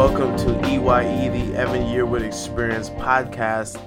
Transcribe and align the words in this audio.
welcome 0.00 0.34
to 0.34 0.58
EYE, 0.66 1.28
the 1.28 1.54
Evan 1.54 1.82
Yearwood 1.82 2.22
Experience 2.22 2.88
podcast. 2.88 3.78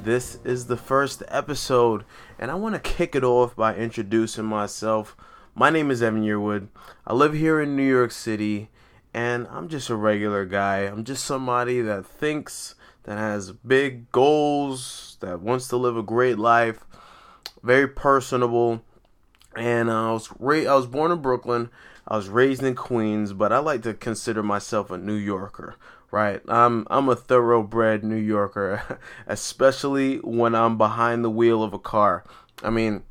This 0.00 0.40
is 0.42 0.66
the 0.66 0.76
first 0.76 1.22
episode, 1.28 2.04
and 2.40 2.50
I 2.50 2.56
want 2.56 2.74
to 2.74 2.80
kick 2.80 3.14
it 3.14 3.22
off 3.22 3.54
by 3.54 3.76
introducing 3.76 4.46
myself. 4.46 5.16
My 5.54 5.70
name 5.70 5.92
is 5.92 6.02
Evan 6.02 6.24
Yearwood. 6.24 6.66
I 7.06 7.14
live 7.14 7.34
here 7.34 7.60
in 7.60 7.76
New 7.76 7.88
York 7.88 8.10
City, 8.10 8.68
and 9.14 9.46
I'm 9.48 9.68
just 9.68 9.88
a 9.90 9.94
regular 9.94 10.44
guy. 10.44 10.78
I'm 10.78 11.04
just 11.04 11.24
somebody 11.24 11.80
that 11.82 12.04
thinks, 12.04 12.74
that 13.04 13.16
has 13.16 13.52
big 13.52 14.10
goals, 14.10 15.18
that 15.20 15.40
wants 15.40 15.68
to 15.68 15.76
live 15.76 15.96
a 15.96 16.02
great 16.02 16.36
life, 16.36 16.84
very 17.62 17.86
personable. 17.86 18.82
And 19.54 19.88
uh, 19.88 20.08
I 20.08 20.12
was 20.14 20.32
ra- 20.36 20.72
I 20.72 20.74
was 20.74 20.88
born 20.88 21.12
in 21.12 21.22
Brooklyn. 21.22 21.70
I 22.06 22.16
was 22.16 22.28
raised 22.28 22.62
in 22.62 22.74
Queens, 22.74 23.32
but 23.32 23.52
I 23.52 23.58
like 23.58 23.82
to 23.82 23.94
consider 23.94 24.42
myself 24.42 24.90
a 24.90 24.98
New 24.98 25.14
Yorker, 25.14 25.76
right? 26.10 26.40
I'm 26.48 26.86
I'm 26.90 27.08
a 27.08 27.16
thoroughbred 27.16 28.04
New 28.04 28.16
Yorker, 28.16 28.98
especially 29.26 30.16
when 30.18 30.54
I'm 30.54 30.76
behind 30.78 31.24
the 31.24 31.30
wheel 31.30 31.62
of 31.62 31.72
a 31.72 31.78
car. 31.78 32.24
I 32.62 32.70
mean, 32.70 33.02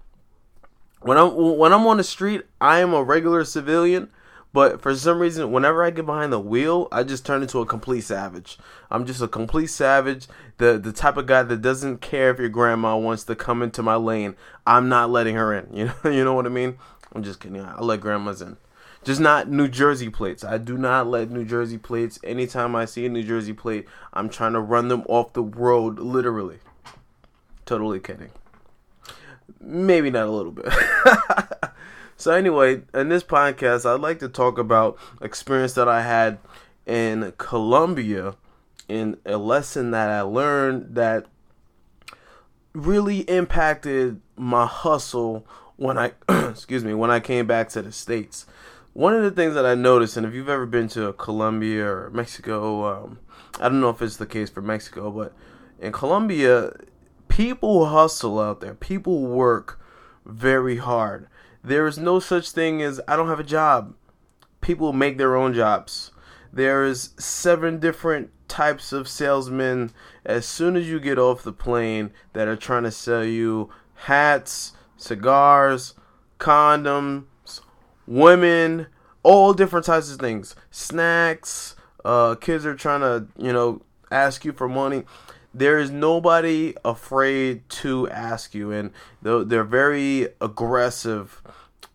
when 1.02 1.18
I'm 1.18 1.58
when 1.58 1.74
I'm 1.74 1.88
on 1.88 1.98
the 1.98 2.04
street, 2.04 2.44
I 2.60 2.80
am 2.80 2.94
a 2.94 3.04
regular 3.04 3.46
civilian, 3.46 4.10
but 4.52 4.82
for 4.82 4.96
some 4.96 5.20
reason, 5.20 5.52
whenever 5.52 5.84
I 5.84 5.92
get 5.92 6.06
behind 6.06 6.34
the 6.34 6.40
wheel, 6.40 6.88
I 6.92 7.04
just 7.04 7.26
turn 7.26 7.42
into 7.42 7.60
a 7.60 7.66
complete 7.66 8.02
savage. 8.02 8.58
I'm 8.90 9.06
just 9.06 9.22
a 9.22 9.28
complete 9.28 9.68
savage. 9.68 10.28
The 10.58 10.80
the 10.80 10.92
type 10.92 11.18
of 11.18 11.28
guy 11.28 11.44
that 11.44 11.62
doesn't 11.62 12.02
care 12.02 12.32
if 12.32 12.40
your 12.40 12.50
grandma 12.50 12.98
wants 12.98 13.24
to 13.26 13.36
come 13.36 13.62
into 13.62 13.84
my 13.84 13.96
lane. 13.96 14.36
I'm 14.66 14.90
not 14.90 15.10
letting 15.10 15.36
her 15.36 15.54
in. 15.54 15.68
You 15.74 15.86
know, 15.86 16.12
you 16.12 16.24
know 16.24 16.34
what 16.34 16.46
I 16.46 16.50
mean? 16.50 16.78
I'm 17.14 17.24
just 17.24 17.40
kidding. 17.40 17.62
I 17.62 17.80
let 17.82 18.02
grandmas 18.02 18.42
in. 18.42 18.58
Just 19.04 19.22
not 19.22 19.50
New 19.50 19.68
Jersey 19.68 20.10
plates. 20.10 20.44
I 20.44 20.58
do 20.58 20.78
not 20.78 21.08
let 21.08 21.32
New 21.32 21.46
Jersey 21.46 21.78
plates. 21.78 22.20
Anytime 22.24 22.76
I 22.76 22.86
see 22.86 23.06
a 23.06 23.10
New 23.10 23.24
Jersey 23.24 23.54
plate, 23.54 23.88
I'm 24.14 24.30
trying 24.30 24.54
to 24.54 24.60
run 24.60 24.90
them 24.90 25.04
off 25.08 25.34
the 25.34 25.44
road, 25.44 26.00
literally. 26.00 26.60
Totally 27.66 28.00
kidding. 28.00 28.32
Maybe 29.62 30.10
not 30.10 30.28
a 30.28 30.32
little 30.32 30.52
bit. 30.52 30.72
so 32.18 32.32
anyway, 32.32 32.82
in 32.94 33.10
this 33.10 33.24
podcast, 33.24 33.86
I'd 33.86 34.02
like 34.02 34.20
to 34.20 34.30
talk 34.30 34.58
about 34.58 34.98
experience 35.22 35.74
that 35.74 35.88
I 35.88 36.02
had 36.02 36.38
in 36.86 37.34
Colombia 37.38 38.36
in 38.90 39.18
a 39.26 39.38
lesson 39.38 39.92
that 39.92 40.10
I 40.10 40.22
learned 40.22 40.96
that 40.96 41.28
really 42.74 43.20
impacted 43.22 44.20
my 44.36 44.66
hustle 44.66 45.46
when 45.78 45.98
I 45.98 46.12
excuse 46.30 46.84
me, 46.84 46.94
when 46.94 47.12
I 47.12 47.20
came 47.20 47.48
back 47.48 47.70
to 47.70 47.82
the 47.82 47.92
states 47.92 48.46
one 48.94 49.14
of 49.14 49.24
the 49.24 49.32
things 49.32 49.54
that 49.54 49.66
I 49.66 49.76
noticed, 49.76 50.18
and 50.18 50.26
if 50.26 50.34
you've 50.34 50.50
ever 50.50 50.66
been 50.66 50.88
to 50.90 51.14
Colombia 51.14 51.86
or 51.86 52.10
Mexico, 52.10 52.86
um, 52.86 53.20
I 53.60 53.70
don't 53.70 53.82
know 53.82 53.90
if 53.90 54.02
it's 54.02 54.18
the 54.18 54.26
case 54.26 54.50
for 54.50 54.62
Mexico, 54.62 55.12
but 55.12 55.34
in 55.80 55.92
Colombia, 55.92 56.74
people 57.28 57.88
hustle 57.88 58.40
out 58.40 58.62
there. 58.62 58.74
People 58.74 59.28
work 59.28 59.80
very 60.26 60.78
hard. 60.78 61.28
There 61.64 61.88
is 61.88 61.98
no 61.98 62.20
such 62.20 62.52
thing 62.52 62.82
as 62.82 63.00
I 63.08 63.16
don't 63.16 63.28
have 63.28 63.40
a 63.40 63.44
job. 63.44 63.96
People 64.62 64.94
make 64.94 65.18
their 65.18 65.36
own 65.36 65.54
jobs. 65.54 66.12
There's 66.52 67.14
seven 67.18 67.80
different 67.80 68.32
types 68.48 68.92
of 68.92 69.08
salesmen 69.08 69.92
as 70.26 70.46
soon 70.46 70.76
as 70.76 70.90
you 70.90 71.00
get 71.00 71.20
off 71.20 71.44
the 71.44 71.54
plane 71.54 72.12
that 72.34 72.48
are 72.48 72.56
trying 72.56 72.84
to 72.84 72.92
sell 72.92 73.24
you 73.24 73.70
hats, 73.94 74.74
cigars, 74.98 75.94
condoms, 76.40 77.26
women, 78.10 78.88
all 79.22 79.54
different 79.54 79.86
types 79.86 80.12
of 80.12 80.20
things, 80.20 80.56
snacks. 80.72 81.76
Uh, 82.04 82.36
kids 82.36 82.66
are 82.66 82.76
trying 82.76 83.02
to, 83.02 83.28
you 83.38 83.54
know, 83.54 83.82
ask 84.12 84.44
you 84.44 84.52
for 84.52 84.68
money. 84.68 85.04
There 85.54 85.78
is 85.78 85.92
nobody 85.92 86.74
afraid 86.84 87.68
to 87.70 88.10
ask 88.10 88.54
you, 88.54 88.72
and 88.72 88.92
they're, 89.22 89.64
very 89.64 90.30
aggressive, 90.42 91.42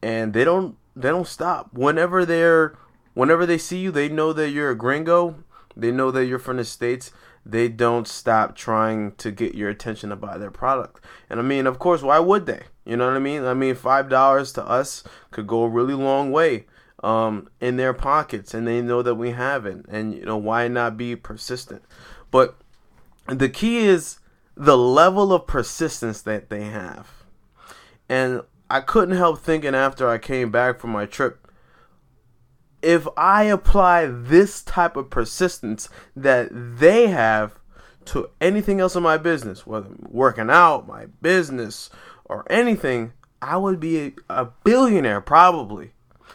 and 0.03 0.33
they 0.33 0.45
don't 0.45 0.77
they 0.97 1.09
don't 1.09 1.27
stop. 1.27 1.73
Whenever 1.73 2.25
they're 2.25 2.77
whenever 3.15 3.47
they 3.47 3.59
see 3.59 3.79
you, 3.79 3.91
they 3.91 4.09
know 4.09 4.33
that 4.33 4.51
you're 4.51 4.71
a 4.71 4.77
gringo. 4.77 5.37
They 5.77 5.91
know 5.91 6.11
that 6.11 6.27
you're 6.27 6.39
from 6.39 6.57
the 6.59 6.65
states. 6.65 7.13
They 7.47 7.69
don't 7.69 8.09
stop 8.09 8.57
trying 8.57 9.13
to 9.17 9.31
get 9.31 9.55
your 9.55 9.71
attention 9.71 10.11
to 10.11 10.17
buy 10.17 10.39
their 10.39 10.51
product. 10.51 11.05
And 11.29 11.39
I 11.39 11.43
mean, 11.43 11.67
of 11.67 11.79
course, 11.79 12.03
why 12.03 12.19
would 12.19 12.47
they? 12.47 12.63
You 12.85 12.97
know 12.97 13.07
what 13.07 13.17
I 13.17 13.21
mean? 13.21 13.45
I 13.45 13.55
mean, 13.55 13.75
five 13.75 14.09
dollars 14.09 14.53
to 14.55 14.67
us 14.67 15.05
could 15.31 15.47
go 15.47 15.63
a 15.63 15.69
really 15.69 15.95
long 15.95 16.31
way 16.31 16.67
um, 17.03 17.49
in 17.61 17.77
their 17.77 17.95
pockets, 17.95 18.55
and 18.55 18.67
they 18.67 18.83
know 18.83 19.03
that 19.03 19.15
we 19.15 19.31
have 19.31 19.67
it. 19.67 19.85
And 19.89 20.15
you 20.15 20.25
know, 20.25 20.37
why 20.37 20.69
not 20.69 20.97
be 20.97 21.17
persistent? 21.17 21.83
But 22.31 22.57
the 23.27 23.49
key 23.49 23.79
is 23.79 24.19
the 24.57 24.77
level 24.77 25.33
of 25.33 25.47
persistence 25.47 26.23
that 26.23 26.51
they 26.51 26.65
have. 26.65 27.11
And 28.09 28.43
I 28.69 28.81
couldn't 28.81 29.17
help 29.17 29.41
thinking 29.41 29.75
after 29.75 30.09
I 30.09 30.19
came 30.19 30.51
back 30.51 30.81
from 30.81 30.91
my 30.91 31.07
trip, 31.07 31.49
if 32.83 33.09
I 33.17 33.45
apply 33.45 34.07
this 34.07 34.63
type 34.63 34.97
of 34.97 35.11
persistence 35.11 35.89
that 36.15 36.49
they 36.53 37.09
have 37.09 37.59
to 38.07 38.29
anything 38.41 38.81
else 38.81 38.95
in 38.95 39.03
my 39.03 39.17
business, 39.17 39.67
whether 39.67 39.89
working 40.03 40.51
out, 40.51 40.87
my 40.87 41.07
business, 41.23 41.89
or 42.25 42.51
anything, 42.51 43.13
I 43.41 43.57
would 43.57 43.81
be 43.81 44.15
a, 44.29 44.47
billionaire 44.65 45.21
probably. 45.21 45.93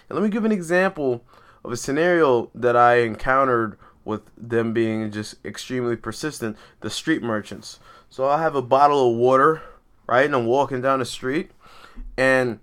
And 0.07 0.17
let 0.17 0.23
me 0.23 0.29
give 0.29 0.45
an 0.45 0.51
example 0.51 1.23
of 1.63 1.72
a 1.72 1.77
scenario 1.77 2.51
that 2.55 2.75
I 2.75 2.97
encountered 3.00 3.77
with 4.05 4.22
them 4.38 4.73
being 4.73 5.11
just 5.11 5.35
extremely 5.45 5.95
persistent 5.95 6.57
the 6.81 6.89
street 6.89 7.22
merchants. 7.22 7.79
So 8.09 8.27
I 8.27 8.41
have 8.41 8.55
a 8.55 8.61
bottle 8.61 9.11
of 9.11 9.17
water, 9.17 9.61
right? 10.07 10.25
And 10.25 10.35
I'm 10.35 10.45
walking 10.45 10.81
down 10.81 11.00
the 11.00 11.05
street, 11.05 11.51
and 12.17 12.59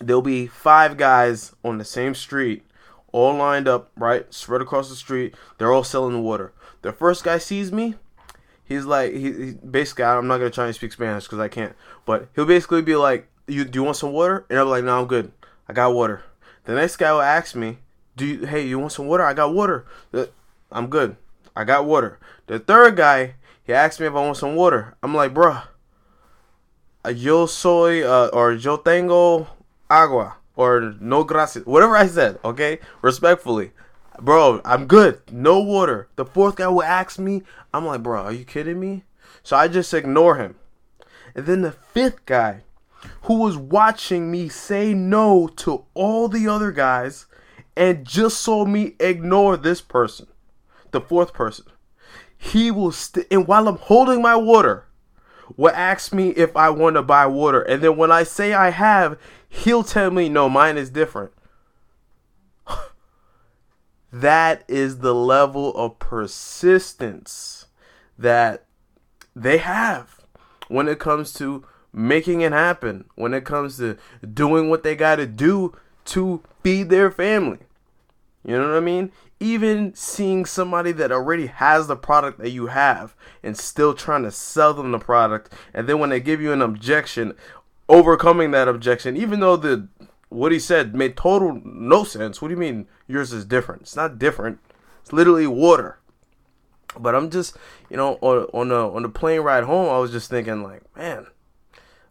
there'll 0.00 0.22
be 0.22 0.46
five 0.46 0.96
guys 0.96 1.54
on 1.64 1.78
the 1.78 1.84
same 1.84 2.14
street, 2.14 2.64
all 3.12 3.34
lined 3.34 3.68
up, 3.68 3.92
right? 3.96 4.32
Spread 4.34 4.62
across 4.62 4.88
the 4.88 4.96
street. 4.96 5.34
They're 5.58 5.72
all 5.72 5.84
selling 5.84 6.22
water. 6.22 6.52
The 6.82 6.92
first 6.92 7.22
guy 7.22 7.38
sees 7.38 7.70
me, 7.70 7.94
he's 8.64 8.84
like 8.84 9.12
he, 9.12 9.32
he 9.32 9.50
basically 9.52 10.04
I'm 10.04 10.26
not 10.26 10.38
gonna 10.38 10.50
try 10.50 10.66
and 10.66 10.74
speak 10.74 10.92
Spanish 10.92 11.24
because 11.24 11.38
I 11.38 11.48
can't, 11.48 11.74
but 12.04 12.28
he'll 12.34 12.46
basically 12.46 12.82
be 12.82 12.96
like, 12.96 13.28
"You 13.46 13.64
do 13.64 13.78
you 13.78 13.84
want 13.84 13.96
some 13.96 14.12
water?" 14.12 14.46
And 14.50 14.58
I'm 14.58 14.68
like, 14.68 14.84
"No, 14.84 15.00
I'm 15.00 15.06
good. 15.06 15.32
I 15.68 15.72
got 15.72 15.94
water." 15.94 16.22
The 16.64 16.74
next 16.74 16.96
guy 16.96 17.12
will 17.12 17.20
ask 17.20 17.54
me, 17.54 17.78
"Do 18.16 18.26
you 18.26 18.46
hey 18.46 18.66
you 18.66 18.78
want 18.78 18.92
some 18.92 19.06
water?" 19.06 19.24
I 19.24 19.34
got 19.34 19.54
water. 19.54 19.84
I'm 20.72 20.88
good. 20.88 21.16
I 21.54 21.64
got 21.64 21.84
water. 21.84 22.18
The 22.46 22.58
third 22.58 22.96
guy 22.96 23.34
he 23.62 23.72
asked 23.72 24.00
me 24.00 24.06
if 24.06 24.12
I 24.12 24.16
want 24.16 24.36
some 24.36 24.56
water. 24.56 24.96
I'm 25.02 25.14
like, 25.14 25.32
"Bruh, 25.32 25.64
uh, 27.04 27.10
yo 27.10 27.46
soy 27.46 28.02
uh, 28.02 28.30
or 28.32 28.52
yo 28.52 28.76
tengo 28.76 29.46
agua 29.88 30.36
or 30.56 30.94
no 31.00 31.24
gracias, 31.24 31.64
whatever 31.66 31.96
I 31.96 32.06
said." 32.06 32.38
Okay, 32.44 32.78
respectfully 33.02 33.72
bro, 34.20 34.60
I'm 34.64 34.86
good. 34.86 35.20
No 35.30 35.60
water. 35.60 36.08
The 36.16 36.24
fourth 36.24 36.56
guy 36.56 36.68
will 36.68 36.82
ask 36.82 37.18
me. 37.18 37.42
I'm 37.72 37.86
like, 37.86 38.02
bro, 38.02 38.22
are 38.22 38.32
you 38.32 38.44
kidding 38.44 38.80
me? 38.80 39.04
So 39.42 39.56
I 39.56 39.68
just 39.68 39.92
ignore 39.92 40.36
him. 40.36 40.56
And 41.34 41.46
then 41.46 41.62
the 41.62 41.72
fifth 41.72 42.24
guy, 42.26 42.62
who 43.22 43.34
was 43.38 43.56
watching 43.56 44.30
me 44.30 44.48
say 44.48 44.94
no 44.94 45.48
to 45.56 45.84
all 45.94 46.28
the 46.28 46.48
other 46.48 46.72
guys 46.72 47.26
and 47.76 48.06
just 48.06 48.40
saw 48.40 48.64
me 48.64 48.94
ignore 49.00 49.56
this 49.56 49.80
person, 49.80 50.26
the 50.92 51.00
fourth 51.00 51.32
person, 51.32 51.66
he 52.38 52.70
will, 52.70 52.92
st- 52.92 53.26
and 53.30 53.46
while 53.46 53.68
I'm 53.68 53.78
holding 53.78 54.22
my 54.22 54.36
water, 54.36 54.86
will 55.56 55.74
ask 55.74 56.12
me 56.12 56.30
if 56.30 56.56
I 56.56 56.70
want 56.70 56.96
to 56.96 57.02
buy 57.02 57.26
water. 57.26 57.60
And 57.62 57.82
then 57.82 57.96
when 57.96 58.10
I 58.10 58.22
say 58.22 58.54
I 58.54 58.70
have, 58.70 59.18
he'll 59.48 59.84
tell 59.84 60.10
me, 60.10 60.28
no, 60.28 60.48
mine 60.48 60.76
is 60.78 60.88
different. 60.90 61.32
That 64.14 64.62
is 64.68 64.98
the 64.98 65.12
level 65.12 65.74
of 65.74 65.98
persistence 65.98 67.66
that 68.16 68.64
they 69.34 69.58
have 69.58 70.20
when 70.68 70.86
it 70.86 71.00
comes 71.00 71.32
to 71.32 71.66
making 71.92 72.40
it 72.40 72.52
happen, 72.52 73.06
when 73.16 73.34
it 73.34 73.44
comes 73.44 73.78
to 73.78 73.96
doing 74.32 74.70
what 74.70 74.84
they 74.84 74.94
got 74.94 75.16
to 75.16 75.26
do 75.26 75.76
to 76.04 76.44
feed 76.62 76.90
their 76.90 77.10
family. 77.10 77.58
You 78.44 78.56
know 78.56 78.68
what 78.68 78.76
I 78.76 78.80
mean? 78.80 79.10
Even 79.40 79.96
seeing 79.96 80.44
somebody 80.44 80.92
that 80.92 81.10
already 81.10 81.46
has 81.46 81.88
the 81.88 81.96
product 81.96 82.38
that 82.38 82.50
you 82.50 82.68
have 82.68 83.16
and 83.42 83.58
still 83.58 83.94
trying 83.94 84.22
to 84.22 84.30
sell 84.30 84.74
them 84.74 84.92
the 84.92 85.00
product, 85.00 85.52
and 85.74 85.88
then 85.88 85.98
when 85.98 86.10
they 86.10 86.20
give 86.20 86.40
you 86.40 86.52
an 86.52 86.62
objection, 86.62 87.34
overcoming 87.88 88.52
that 88.52 88.68
objection, 88.68 89.16
even 89.16 89.40
though 89.40 89.56
the 89.56 89.88
what 90.28 90.52
he 90.52 90.58
said 90.58 90.94
made 90.94 91.16
total 91.16 91.60
no 91.64 92.04
sense. 92.04 92.40
What 92.40 92.48
do 92.48 92.54
you 92.54 92.60
mean 92.60 92.86
yours 93.06 93.32
is 93.32 93.44
different? 93.44 93.82
It's 93.82 93.96
not 93.96 94.18
different. 94.18 94.58
It's 95.02 95.12
literally 95.12 95.46
water. 95.46 95.98
But 96.98 97.14
I'm 97.14 97.30
just, 97.30 97.56
you 97.90 97.96
know, 97.96 98.18
on 98.20 98.46
on 98.52 98.68
the 98.68 98.88
on 98.88 99.02
the 99.02 99.08
plane 99.08 99.40
ride 99.40 99.64
home, 99.64 99.88
I 99.88 99.98
was 99.98 100.12
just 100.12 100.30
thinking 100.30 100.62
like, 100.62 100.82
man, 100.96 101.26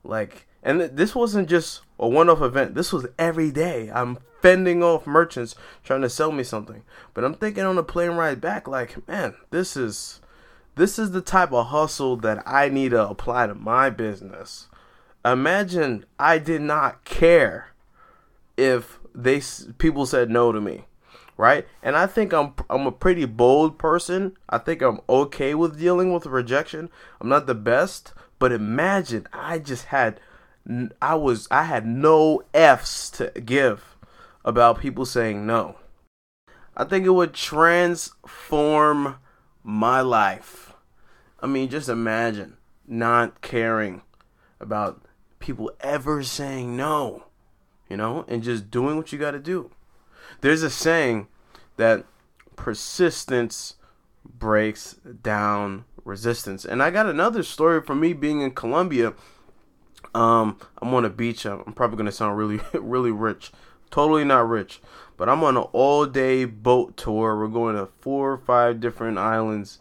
like, 0.04 0.48
and 0.62 0.80
th- 0.80 0.92
this 0.94 1.16
wasn't 1.16 1.50
just 1.50 1.82
a 1.98 2.08
one-off 2.08 2.42
event. 2.42 2.76
This 2.76 2.92
was 2.92 3.08
every 3.18 3.52
day. 3.52 3.90
I'm 3.94 4.18
fending 4.42 4.84
off 4.84 5.08
merchants 5.08 5.56
trying 5.86 6.02
to 6.02 6.10
sell 6.10 6.32
me 6.32 6.44
something. 6.44 6.84
But 7.14 7.24
I'm 7.24 7.34
thinking 7.34 7.64
on 7.64 7.78
the 7.78 7.84
plane 7.84 8.12
ride 8.12 8.42
back, 8.42 8.68
like, 8.68 9.08
man, 9.08 9.36
this 9.52 9.78
is 9.78 10.20
this 10.76 11.00
is 11.00 11.12
the 11.12 11.22
type 11.22 11.54
of 11.54 11.68
hustle 11.68 12.18
that 12.18 12.44
I 12.46 12.70
need 12.70 12.90
to 12.92 13.08
apply 13.08 13.48
to 13.48 13.56
my 13.56 13.90
business. 13.90 14.68
Imagine 15.24 16.06
I 16.20 16.40
did 16.40 16.62
not 16.62 17.06
care 17.06 17.73
if 18.58 19.00
they 19.14 19.42
people 19.78 20.06
said 20.06 20.30
no 20.30 20.52
to 20.52 20.62
me, 20.62 20.86
right? 21.38 21.68
And 21.82 21.96
I 21.96 22.08
think 22.08 22.34
I'm 22.34 22.54
I'm 22.70 22.88
a 22.88 22.92
pretty 22.92 23.26
bold 23.26 23.78
person. 23.78 24.38
I 24.50 24.58
think 24.58 24.82
I'm 24.82 25.00
okay 25.10 25.54
with 25.56 25.80
dealing 25.80 26.14
with 26.14 26.26
rejection. 26.26 26.90
I'm 27.20 27.30
not 27.30 27.48
the 27.48 27.56
best, 27.56 28.14
but 28.40 28.52
imagine 28.52 29.28
I 29.34 29.60
just 29.60 29.86
had 29.86 30.20
I 31.02 31.16
was 31.16 31.48
I 31.52 31.64
had 31.64 31.86
no 31.86 32.44
F's 32.54 33.10
to 33.12 33.32
give 33.42 33.98
about 34.46 34.80
people 34.80 35.06
saying 35.06 35.46
no. 35.46 35.78
I 36.76 36.86
think 36.86 37.06
it 37.06 37.12
would 37.12 37.34
transform 37.34 39.18
my 39.64 40.02
life. 40.02 40.74
I 41.40 41.48
mean, 41.48 41.70
just 41.70 41.90
imagine 41.90 42.58
not 42.88 43.42
caring 43.42 44.02
about 44.60 45.06
people 45.40 45.72
ever 45.82 46.24
saying 46.24 46.76
no, 46.76 47.26
you 47.94 47.98
know, 47.98 48.26
and 48.28 48.42
just 48.42 48.72
doing 48.72 48.98
what 48.98 49.14
you 49.14 49.20
got 49.20 49.32
to 49.32 49.40
do. 49.40 49.70
There's 50.42 50.64
a 50.64 50.72
saying 50.72 51.28
that 51.78 52.06
persistence 52.56 53.76
breaks 54.26 54.94
down 55.22 55.86
resistance. 56.04 56.66
And 56.66 56.82
I 56.82 56.90
got 56.90 57.06
another 57.06 57.44
story 57.44 57.84
from 57.84 58.00
me 58.00 58.14
being 58.14 58.42
in 58.42 58.50
Colombia. 58.50 59.14
Um, 60.16 60.58
I'm 60.82 60.92
on 60.92 61.06
a 61.06 61.10
beach. 61.12 61.46
I'm 61.46 61.74
probably 61.74 61.98
gonna 61.98 62.12
sound 62.12 62.36
really, 62.36 62.62
really 62.74 63.12
rich. 63.12 63.52
Totally 63.92 64.24
not 64.24 64.50
rich, 64.50 64.82
but 65.16 65.30
I'm 65.30 65.44
on 65.44 65.56
an 65.56 65.66
all-day 65.72 66.46
boat 66.46 66.98
tour. 66.98 67.38
We're 67.38 67.48
going 67.48 67.76
to 67.76 67.90
four 68.00 68.32
or 68.32 68.38
five 68.40 68.80
different 68.80 69.20
islands, 69.20 69.78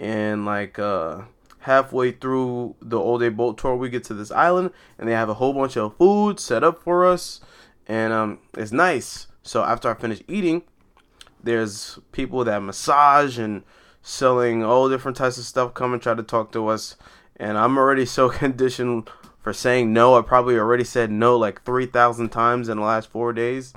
and 0.00 0.44
like 0.44 0.80
uh, 0.80 1.20
halfway 1.62 2.12
through 2.12 2.76
the 2.80 2.98
all-day 2.98 3.28
boat 3.30 3.58
tour, 3.58 3.74
we 3.74 3.88
get 3.88 4.04
to 4.04 4.14
this 4.14 4.30
island, 4.30 4.70
and 4.98 5.08
they 5.08 5.12
have 5.12 5.28
a 5.28 5.34
whole 5.34 5.52
bunch 5.52 5.76
of 5.76 5.96
food 5.96 6.38
set 6.38 6.62
up 6.62 6.82
for 6.82 7.06
us, 7.06 7.40
and 7.86 8.12
um, 8.12 8.38
it's 8.56 8.72
nice. 8.72 9.26
So 9.42 9.64
after 9.64 9.90
I 9.90 9.94
finish 9.94 10.22
eating, 10.28 10.62
there's 11.42 11.98
people 12.12 12.44
that 12.44 12.62
massage 12.62 13.38
and 13.38 13.62
selling 14.00 14.64
all 14.64 14.88
different 14.88 15.16
types 15.16 15.38
of 15.38 15.44
stuff 15.44 15.74
come 15.74 15.92
and 15.92 16.02
try 16.02 16.14
to 16.14 16.22
talk 16.22 16.50
to 16.52 16.66
us 16.66 16.96
and 17.36 17.56
i'm 17.56 17.78
already 17.78 18.04
so 18.04 18.28
conditioned 18.42 19.08
for 19.42 19.52
saying 19.52 19.92
no. 19.92 20.16
I 20.16 20.22
probably 20.22 20.56
already 20.56 20.84
said 20.84 21.10
no 21.10 21.36
like 21.36 21.64
3000 21.64 22.28
times 22.30 22.68
in 22.68 22.78
the 22.78 22.84
last 22.84 23.10
four 23.10 23.32
days. 23.32 23.74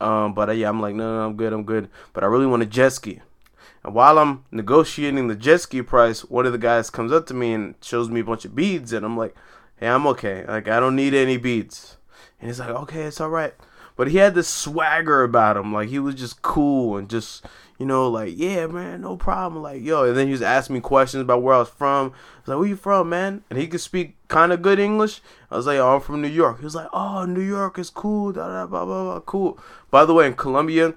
Um, 0.00 0.34
but 0.34 0.48
uh, 0.48 0.52
yeah 0.52 0.68
i'm 0.68 0.80
like 0.80 0.94
no, 0.94 1.16
no 1.16 1.26
i'm 1.26 1.36
good 1.36 1.52
i'm 1.52 1.64
good. 1.64 1.88
But 2.12 2.24
i 2.24 2.26
really 2.26 2.46
want 2.46 2.62
a 2.62 2.66
jet 2.66 2.90
ski 2.90 3.20
and 3.84 3.94
while 3.94 4.18
i'm 4.18 4.44
negotiating 4.50 5.28
the 5.28 5.36
jet 5.36 5.60
ski 5.60 5.82
price 5.82 6.24
one 6.24 6.46
of 6.46 6.52
the 6.52 6.58
guys 6.58 6.90
comes 6.90 7.12
up 7.12 7.26
to 7.26 7.34
me 7.34 7.52
and 7.52 7.74
shows 7.80 8.08
me 8.08 8.20
a 8.20 8.24
bunch 8.24 8.44
of 8.44 8.54
beads 8.54 8.92
and 8.92 9.04
i'm 9.04 9.16
like 9.16 9.34
hey 9.76 9.88
i'm 9.88 10.06
okay 10.06 10.44
like 10.46 10.68
i 10.68 10.80
don't 10.80 10.96
need 10.96 11.14
any 11.14 11.36
beads 11.36 11.96
and 12.40 12.48
he's 12.48 12.60
like 12.60 12.70
okay 12.70 13.02
it's 13.02 13.20
all 13.20 13.30
right 13.30 13.54
but 13.96 14.08
he 14.08 14.16
had 14.16 14.34
this 14.34 14.48
swagger 14.48 15.22
about 15.22 15.56
him 15.56 15.72
like 15.72 15.88
he 15.88 15.98
was 15.98 16.14
just 16.14 16.42
cool 16.42 16.96
and 16.96 17.08
just 17.08 17.44
you 17.78 17.86
know, 17.86 18.08
like, 18.08 18.34
yeah, 18.36 18.66
man, 18.66 19.00
no 19.00 19.16
problem. 19.16 19.62
Like, 19.62 19.82
yo, 19.82 20.04
and 20.04 20.16
then 20.16 20.26
he 20.26 20.32
was 20.32 20.42
asking 20.42 20.74
me 20.74 20.80
questions 20.80 21.22
about 21.22 21.42
where 21.42 21.56
I 21.56 21.58
was 21.58 21.68
from. 21.68 22.06
I 22.06 22.40
was 22.40 22.48
like, 22.48 22.58
where 22.58 22.68
you 22.68 22.76
from, 22.76 23.08
man? 23.08 23.42
And 23.50 23.58
he 23.58 23.66
could 23.66 23.80
speak 23.80 24.16
kind 24.28 24.52
of 24.52 24.62
good 24.62 24.78
English. 24.78 25.20
I 25.50 25.56
was 25.56 25.66
like, 25.66 25.78
oh, 25.78 25.96
I'm 25.96 26.00
from 26.00 26.22
New 26.22 26.28
York. 26.28 26.58
He 26.58 26.64
was 26.64 26.76
like, 26.76 26.88
oh, 26.92 27.24
New 27.24 27.42
York 27.42 27.78
is 27.78 27.90
cool, 27.90 28.32
da, 28.32 28.48
da, 28.48 28.66
blah, 28.66 28.84
blah, 28.84 29.02
blah, 29.04 29.20
cool. 29.20 29.58
By 29.90 30.04
the 30.04 30.14
way, 30.14 30.26
in 30.26 30.34
Colombia, 30.34 30.94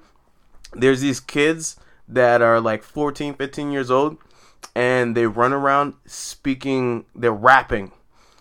there's 0.74 1.01
these 1.01 1.19
kids 1.19 1.78
that 2.07 2.42
are 2.42 2.59
like 2.62 2.83
14, 2.83 3.33
15 3.36 3.71
years 3.71 3.92
old, 3.92 4.18
and 4.75 5.15
they 5.15 5.25
run 5.27 5.54
around 5.54 5.94
speaking, 6.06 7.06
they're 7.15 7.31
rapping. 7.31 7.92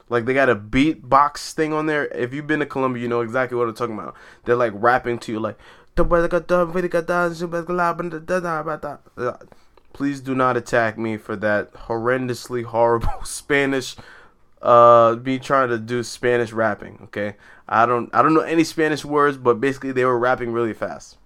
Like 0.08 0.24
they 0.24 0.34
got 0.34 0.48
a 0.48 0.56
beatbox 0.56 1.52
thing 1.52 1.72
on 1.72 1.86
there. 1.86 2.06
If 2.06 2.32
you've 2.32 2.46
been 2.46 2.60
to 2.60 2.66
Colombia, 2.66 3.02
you 3.02 3.08
know 3.08 3.22
exactly 3.22 3.58
what 3.58 3.68
I'm 3.68 3.74
talking 3.74 3.98
about. 3.98 4.14
They're 4.44 4.54
like 4.56 4.72
rapping 4.74 5.18
to 5.20 5.32
you, 5.32 5.40
like 5.40 5.58
Please 9.92 10.20
do 10.20 10.34
not 10.34 10.56
attack 10.56 10.98
me 10.98 11.16
for 11.16 11.36
that 11.36 11.72
horrendously 11.72 12.64
horrible 12.64 13.08
Spanish 13.24 13.96
uh 14.62 15.16
me 15.22 15.38
trying 15.38 15.68
to 15.68 15.78
do 15.78 16.02
Spanish 16.02 16.52
rapping, 16.52 16.98
okay? 17.04 17.36
I 17.68 17.86
don't 17.86 18.14
I 18.14 18.22
don't 18.22 18.34
know 18.34 18.40
any 18.40 18.64
Spanish 18.64 19.04
words, 19.04 19.36
but 19.36 19.60
basically 19.60 19.92
they 19.92 20.04
were 20.04 20.18
rapping 20.18 20.52
really 20.52 20.74
fast. 20.74 21.16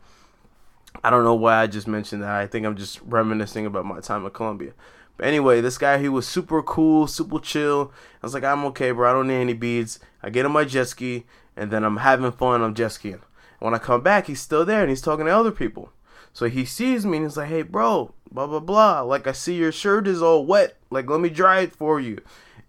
I 1.02 1.10
don't 1.10 1.24
know 1.24 1.34
why 1.34 1.56
I 1.56 1.66
just 1.66 1.86
mentioned 1.86 2.22
that. 2.22 2.30
I 2.30 2.46
think 2.46 2.66
I'm 2.66 2.76
just 2.76 3.00
reminiscing 3.02 3.66
about 3.66 3.86
my 3.86 4.00
time 4.00 4.26
at 4.26 4.34
Colombia. 4.34 4.72
But 5.16 5.26
anyway, 5.26 5.60
this 5.60 5.78
guy 5.78 5.98
he 5.98 6.08
was 6.08 6.26
super 6.26 6.62
cool, 6.62 7.06
super 7.06 7.38
chill. 7.38 7.92
I 8.22 8.26
was 8.26 8.34
like, 8.34 8.44
I'm 8.44 8.64
okay, 8.66 8.90
bro. 8.90 9.08
I 9.08 9.12
don't 9.12 9.28
need 9.28 9.40
any 9.40 9.54
beads. 9.54 10.00
I 10.22 10.30
get 10.30 10.46
on 10.46 10.52
my 10.52 10.64
jet 10.64 10.88
ski, 10.88 11.24
and 11.56 11.70
then 11.70 11.84
I'm 11.84 11.98
having 11.98 12.32
fun. 12.32 12.62
I'm 12.62 12.74
jet 12.74 12.92
skiing 12.92 13.20
when 13.60 13.74
I 13.74 13.78
come 13.78 14.00
back, 14.00 14.26
he's 14.26 14.40
still 14.40 14.64
there 14.64 14.80
and 14.80 14.90
he's 14.90 15.02
talking 15.02 15.26
to 15.26 15.36
other 15.36 15.52
people. 15.52 15.92
So 16.32 16.48
he 16.48 16.64
sees 16.64 17.06
me 17.06 17.18
and 17.18 17.26
he's 17.26 17.36
like, 17.36 17.48
hey, 17.48 17.62
bro, 17.62 18.14
blah, 18.30 18.46
blah, 18.46 18.60
blah. 18.60 19.02
Like, 19.02 19.26
I 19.26 19.32
see 19.32 19.54
your 19.54 19.72
shirt 19.72 20.08
is 20.08 20.22
all 20.22 20.44
wet. 20.44 20.76
Like, 20.90 21.08
let 21.08 21.20
me 21.20 21.28
dry 21.28 21.60
it 21.60 21.76
for 21.76 22.00
you. 22.00 22.20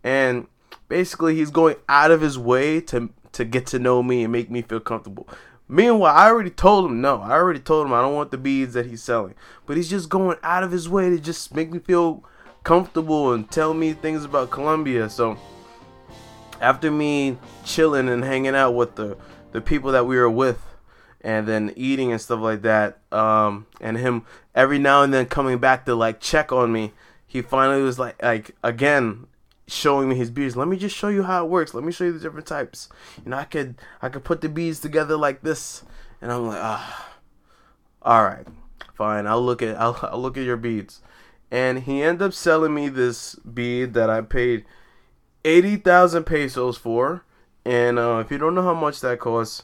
And 0.04 0.48
basically, 0.90 1.36
he's 1.36 1.50
going 1.50 1.78
out 1.88 2.12
of 2.12 2.22
his 2.22 2.38
way 2.38 2.82
to, 2.82 3.10
to 3.34 3.46
get 3.46 3.68
to 3.68 3.80
know 3.80 4.04
me 4.04 4.24
and 4.24 4.32
make 4.32 4.52
me 4.52 4.62
feel 4.62 4.80
comfortable. 4.80 5.28
Meanwhile, 5.72 6.14
I 6.14 6.28
already 6.28 6.50
told 6.50 6.84
him 6.84 7.00
no. 7.00 7.22
I 7.22 7.32
already 7.32 7.62
told 7.62 7.88
him 7.88 7.94
I 7.94 8.02
don't 8.02 8.14
want 8.14 8.30
the 8.30 8.38
beads 8.38 8.74
that 8.74 8.88
he's 8.88 9.02
selling. 9.02 9.36
But 9.66 9.78
he's 9.78 9.90
just 9.90 10.10
going 10.10 10.38
out 10.44 10.64
of 10.64 10.72
his 10.74 10.90
way 10.90 11.10
to 11.10 11.18
just 11.18 11.56
make 11.56 11.72
me 11.72 11.80
feel 11.80 12.26
comfortable 12.66 13.32
and 13.32 13.50
tell 13.50 13.74
me 13.74 13.94
things 13.94 14.26
about 14.26 14.52
Colombia. 14.52 15.10
So 15.10 15.38
after 16.60 16.92
me 16.92 17.38
chilling 17.64 18.10
and 18.10 18.22
hanging 18.22 18.54
out 18.54 18.72
with 18.72 18.96
the, 18.96 19.16
the 19.54 19.62
people 19.62 19.94
that 19.94 20.06
we 20.06 20.18
were 20.18 20.30
with 20.30 20.62
and 21.22 21.48
then 21.48 21.72
eating 21.78 22.12
and 22.12 22.20
stuff 22.20 22.42
like 22.42 22.64
that. 22.64 22.98
Um, 23.14 23.66
and 23.80 23.98
him 23.98 24.26
every 24.54 24.78
now 24.78 25.04
and 25.04 25.14
then 25.14 25.26
coming 25.26 25.58
back 25.58 25.86
to 25.86 25.96
like 25.96 26.20
check 26.20 26.52
on 26.52 26.74
me. 26.74 26.92
He 27.26 27.42
finally 27.42 27.82
was 27.82 27.98
like, 27.98 28.22
like 28.22 28.58
again, 28.62 29.26
showing 29.72 30.10
me 30.10 30.16
his 30.16 30.30
beads. 30.30 30.56
Let 30.56 30.68
me 30.68 30.78
just 30.78 30.96
show 30.96 31.08
you 31.08 31.24
how 31.24 31.46
it 31.46 31.50
works. 31.50 31.74
Let 31.74 31.84
me 31.84 31.92
show 31.92 32.04
you 32.04 32.14
the 32.14 32.20
different 32.20 32.48
types. 32.48 32.90
Know, 33.26 33.38
I 33.38 33.46
could 33.46 33.76
I 34.02 34.10
could 34.10 34.24
put 34.24 34.42
the 34.42 34.50
beads 34.50 34.80
together 34.80 35.18
like 35.18 35.42
this, 35.42 35.84
and 36.22 36.32
I'm 36.32 36.48
like, 36.48 36.60
ah, 36.62 37.18
all 38.02 38.24
right, 38.24 38.46
fine. 38.94 39.28
I'll 39.28 39.42
look 39.42 39.62
at 39.62 39.80
I'll, 39.80 39.98
I'll 40.04 40.22
look 40.22 40.38
at 40.38 40.44
your 40.44 40.58
beads. 40.58 41.02
And 41.50 41.80
he 41.80 42.02
ended 42.02 42.22
up 42.22 42.34
selling 42.34 42.74
me 42.74 42.88
this 42.88 43.36
bead 43.36 43.94
that 43.94 44.10
I 44.10 44.22
paid 44.22 44.66
eighty 45.46 45.78
thousand 45.78 46.26
pesos 46.26 46.78
for. 46.78 47.24
And 47.64 48.00
uh, 48.00 48.22
if 48.26 48.32
you 48.32 48.38
don't 48.38 48.56
know 48.56 48.64
how 48.64 48.74
much 48.74 49.02
that 49.02 49.20
costs, 49.20 49.64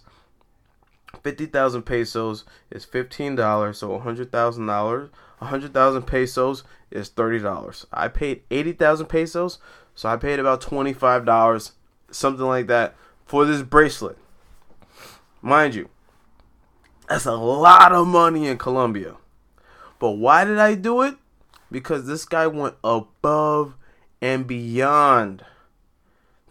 50,000 1.24 1.84
pesos 1.84 2.46
is 2.70 2.86
$15, 2.86 3.76
so 3.76 4.00
$100,000. 4.00 5.10
100,000 5.40 6.02
pesos 6.04 6.64
is 6.92 7.10
$30. 7.10 7.86
I 7.92 8.08
paid 8.08 8.44
80,000 8.50 9.08
pesos, 9.08 9.60
so 9.98 10.08
I 10.08 10.16
paid 10.16 10.40
about 10.40 10.62
$25, 10.62 11.72
something 12.12 12.46
like 12.46 12.68
that, 12.68 12.94
for 13.26 13.46
this 13.46 13.64
bracelet. 13.64 14.16
Mind 15.42 15.74
you, 15.74 15.90
that's 17.10 17.26
a 17.26 17.34
lot 17.34 17.92
of 17.92 18.06
money 18.06 18.46
in 18.46 18.60
Colombia. 18.60 19.16
But 19.98 20.12
why 20.12 20.46
did 20.46 20.60
I 20.60 20.76
do 20.76 21.02
it? 21.02 21.16
Because 21.72 22.06
this 22.06 22.26
guy 22.26 22.46
went 22.46 22.76
above 22.84 23.74
and 24.22 24.46
beyond 24.46 25.44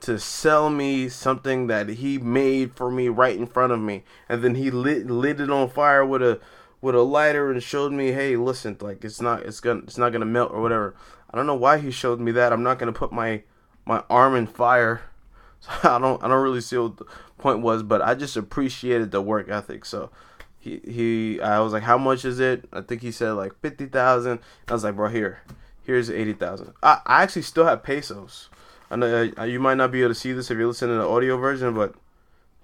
to 0.01 0.19
sell 0.19 0.69
me 0.69 1.09
something 1.09 1.69
that 1.69 1.89
he 1.89 2.19
made 2.19 2.73
for 2.73 2.91
me 2.91 3.09
right 3.09 3.37
in 3.37 3.47
front 3.47 3.73
of 3.73 3.79
me 3.79 4.03
and 4.29 4.43
then 4.43 4.57
he 4.57 4.71
lit 4.71 5.07
lit 5.07 5.41
it 5.41 5.51
on 5.51 5.69
fire 5.71 6.05
with 6.05 6.23
a 6.23 6.39
with 6.83 6.95
a 6.95 7.01
lighter 7.01 7.51
and 7.51 7.63
showed 7.63 7.93
me 7.93 8.13
hey 8.13 8.37
listen 8.37 8.77
like 8.81 9.03
it's 9.05 9.23
not 9.23 9.43
it's 9.43 9.59
gonna 9.59 9.81
it's 9.81 9.97
not 9.97 10.13
gonna 10.13 10.27
melt 10.27 10.53
or 10.53 10.61
whatever 10.61 10.95
i 11.37 11.41
don't 11.41 11.47
know 11.47 11.55
why 11.55 11.79
he 11.79 11.91
showed 11.91 12.19
me 12.19 12.33
that. 12.33 12.53
I'm 12.53 12.63
not 12.63 12.79
gonna 12.79 12.93
put 12.93 13.13
my 13.13 13.43
my 13.85 14.03
arm 14.09 14.35
in 14.35 14.47
fire. 14.47 15.03
So 15.59 15.73
i 15.85 15.99
don't 15.99 16.23
i 16.23 16.29
don't 16.29 16.43
really 16.43 16.61
see 16.61 16.77
what 16.77 16.99
the 16.99 17.07
point 17.39 17.61
was 17.61 17.83
but 17.83 18.03
i 18.03 18.15
just 18.15 18.37
appreciated 18.37 19.11
the 19.11 19.23
work 19.23 19.49
ethic. 19.49 19.85
So 19.85 20.11
he 20.59 20.81
he 20.85 21.41
i 21.41 21.61
was 21.61 21.73
like 21.73 21.83
how 21.83 21.99
much 21.99 22.25
is 22.25 22.41
it? 22.41 22.69
I 22.73 22.83
think 22.83 23.03
he 23.03 23.11
said 23.11 23.33
like 23.33 23.53
50000 23.63 24.39
i 24.69 24.73
was 24.73 24.85
like 24.85 24.97
bro 24.97 25.09
here 25.09 25.41
here's 25.83 26.11
80000 26.11 26.73
I, 26.83 27.01
I 27.07 27.23
actually 27.23 27.43
still 27.43 27.65
have 27.65 27.83
pesos. 27.83 28.51
I 28.91 28.97
know 28.97 29.31
uh, 29.39 29.45
you 29.45 29.59
might 29.61 29.77
not 29.77 29.91
be 29.91 30.01
able 30.03 30.11
to 30.11 30.15
see 30.15 30.33
this 30.33 30.51
if 30.51 30.59
you're 30.59 30.67
listening 30.67 30.97
to 30.97 31.03
the 31.03 31.09
audio 31.09 31.37
version, 31.37 31.75
but 31.75 31.95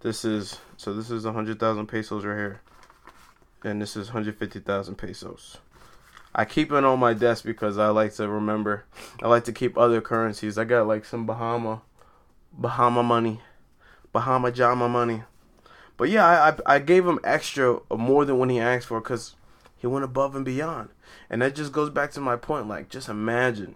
this 0.00 0.24
is 0.24 0.58
so 0.76 0.92
this 0.92 1.10
is 1.10 1.24
hundred 1.24 1.58
thousand 1.58 1.86
pesos 1.86 2.24
right 2.24 2.36
here, 2.36 2.60
and 3.64 3.80
this 3.80 3.96
is 3.96 4.10
hundred 4.10 4.36
fifty 4.36 4.60
thousand 4.60 4.96
pesos. 4.96 5.58
I 6.34 6.44
keep 6.44 6.72
it 6.72 6.84
on 6.84 6.98
my 6.98 7.14
desk 7.14 7.44
because 7.44 7.78
I 7.78 7.88
like 7.88 8.14
to 8.14 8.28
remember. 8.28 8.84
I 9.22 9.28
like 9.28 9.44
to 9.44 9.52
keep 9.52 9.76
other 9.76 10.00
currencies. 10.00 10.56
I 10.56 10.64
got 10.64 10.86
like 10.86 11.04
some 11.04 11.26
Bahama, 11.26 11.82
Bahama 12.52 13.02
money, 13.02 13.40
Bahama 14.12 14.50
Jama 14.50 14.88
money. 14.88 15.24
But 15.96 16.08
yeah, 16.08 16.26
I, 16.26 16.48
I, 16.48 16.76
I 16.76 16.78
gave 16.78 17.06
him 17.06 17.18
extra 17.22 17.78
uh, 17.90 17.96
more 17.96 18.24
than 18.24 18.38
when 18.38 18.48
he 18.48 18.58
asked 18.58 18.86
for 18.86 19.00
because 19.00 19.36
he 19.76 19.86
went 19.86 20.04
above 20.04 20.34
and 20.34 20.44
beyond. 20.44 20.88
And 21.28 21.42
that 21.42 21.54
just 21.54 21.72
goes 21.72 21.90
back 21.90 22.12
to 22.12 22.20
my 22.20 22.36
point. 22.36 22.66
Like, 22.66 22.88
just 22.88 23.08
imagine 23.08 23.74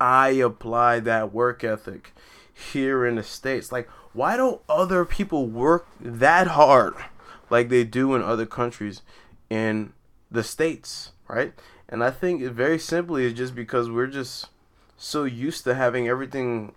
I 0.00 0.30
apply 0.30 1.00
that 1.00 1.32
work 1.32 1.62
ethic 1.62 2.12
here 2.52 3.06
in 3.06 3.16
the 3.16 3.22
States. 3.22 3.70
Like, 3.70 3.88
why 4.12 4.36
don't 4.36 4.60
other 4.68 5.04
people 5.04 5.46
work 5.46 5.86
that 6.00 6.48
hard 6.48 6.94
like 7.50 7.68
they 7.68 7.84
do 7.84 8.14
in 8.14 8.22
other 8.22 8.46
countries 8.46 9.02
in 9.48 9.92
the 10.30 10.42
States, 10.42 11.12
right? 11.28 11.52
And 11.88 12.02
I 12.02 12.10
think 12.10 12.42
very 12.42 12.78
simply 12.78 13.24
is 13.24 13.32
just 13.32 13.54
because 13.54 13.90
we're 13.90 14.06
just 14.06 14.48
so 14.96 15.24
used 15.24 15.64
to 15.64 15.74
having 15.74 16.08
everything 16.08 16.72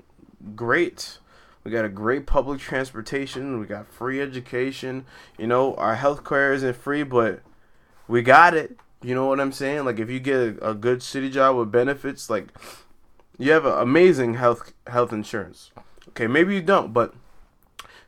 great. 0.55 1.19
We 1.63 1.71
got 1.71 1.85
a 1.85 1.89
great 1.89 2.25
public 2.25 2.59
transportation. 2.59 3.59
We 3.59 3.65
got 3.65 3.87
free 3.87 4.21
education. 4.21 5.05
You 5.37 5.47
know, 5.47 5.75
our 5.75 5.95
health 5.95 6.23
care 6.23 6.53
isn't 6.53 6.75
free, 6.75 7.03
but 7.03 7.41
we 8.07 8.21
got 8.21 8.53
it. 8.53 8.77
You 9.01 9.15
know 9.15 9.27
what 9.27 9.39
I'm 9.39 9.51
saying? 9.51 9.85
Like, 9.85 9.99
if 9.99 10.09
you 10.09 10.19
get 10.19 10.35
a, 10.35 10.71
a 10.71 10.73
good 10.73 11.01
city 11.01 11.29
job 11.29 11.55
with 11.55 11.71
benefits, 11.71 12.29
like, 12.29 12.49
you 13.37 13.51
have 13.51 13.65
amazing 13.65 14.33
health 14.33 14.73
health 14.87 15.13
insurance. 15.13 15.71
Okay, 16.09 16.27
maybe 16.27 16.53
you 16.53 16.61
don't, 16.61 16.91
but 16.91 17.13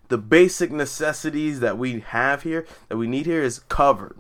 the 0.10 0.18
basic 0.18 0.72
necessities 0.72 1.62
that 1.62 1.78
we 1.78 2.02
have 2.02 2.44
here, 2.44 2.66
that 2.90 2.98
we 2.98 3.08
need 3.08 3.26
here, 3.26 3.42
is 3.42 3.60
covered. 3.60 4.18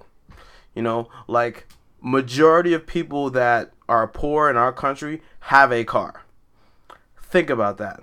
You 0.74 0.82
know, 0.82 1.10
like 1.28 1.68
majority 2.01 2.74
of 2.74 2.88
people 2.88 3.29
that 3.29 3.72
are 3.88 4.08
poor 4.08 4.50
in 4.50 4.58
our 4.58 4.74
country 4.74 5.22
have 5.41 5.72
a 5.72 5.84
car. 5.84 6.24
Think 7.22 7.50
about 7.50 7.77
that. 7.77 8.01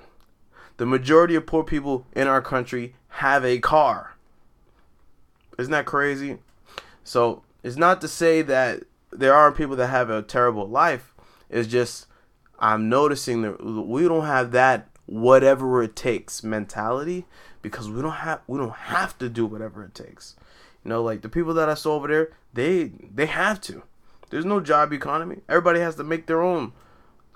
The 0.76 0.86
majority 0.86 1.34
of 1.34 1.46
poor 1.46 1.64
people 1.64 2.06
in 2.14 2.28
our 2.28 2.40
country 2.40 2.94
have 3.08 3.44
a 3.44 3.58
car. 3.58 4.14
Isn't 5.58 5.72
that 5.72 5.86
crazy? 5.86 6.38
So 7.02 7.42
it's 7.62 7.76
not 7.76 8.00
to 8.00 8.08
say 8.08 8.42
that 8.42 8.84
there 9.10 9.34
aren't 9.34 9.56
people 9.56 9.76
that 9.76 9.88
have 9.88 10.10
a 10.10 10.22
terrible 10.22 10.68
life. 10.68 11.14
It's 11.50 11.68
just 11.68 12.06
I'm 12.60 12.88
noticing 12.88 13.42
that 13.42 13.64
we 13.64 14.04
don't 14.04 14.26
have 14.26 14.52
that 14.52 14.88
whatever 15.06 15.82
it 15.82 15.96
takes 15.96 16.42
mentality 16.44 17.24
because 17.62 17.88
we 17.90 18.02
don't 18.02 18.12
have 18.12 18.40
we 18.46 18.58
don't 18.58 18.74
have 18.74 19.18
to 19.18 19.28
do 19.28 19.46
whatever 19.46 19.84
it 19.84 19.94
takes. 19.94 20.36
Know, 20.88 21.02
like 21.02 21.20
the 21.20 21.28
people 21.28 21.54
that 21.54 21.68
I 21.68 21.74
saw 21.74 21.96
over 21.96 22.08
there, 22.08 22.32
they 22.54 22.84
they 23.14 23.26
have 23.26 23.60
to. 23.62 23.82
There's 24.30 24.44
no 24.44 24.60
job 24.60 24.92
economy. 24.92 25.42
Everybody 25.48 25.80
has 25.80 25.96
to 25.96 26.04
make 26.04 26.26
their 26.26 26.42
own 26.42 26.72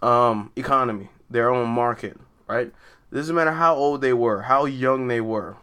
um, 0.03 0.53
economy, 0.57 1.11
their 1.31 1.51
own 1.51 1.69
market, 1.69 2.19
right? 2.47 2.73
Doesn't 3.13 3.35
matter 3.35 3.53
how 3.53 3.75
old 3.75 4.01
they 4.01 4.15
were, 4.15 4.43
how 4.43 4.65
young 4.65 5.09
they 5.09 5.21
were, 5.21 5.57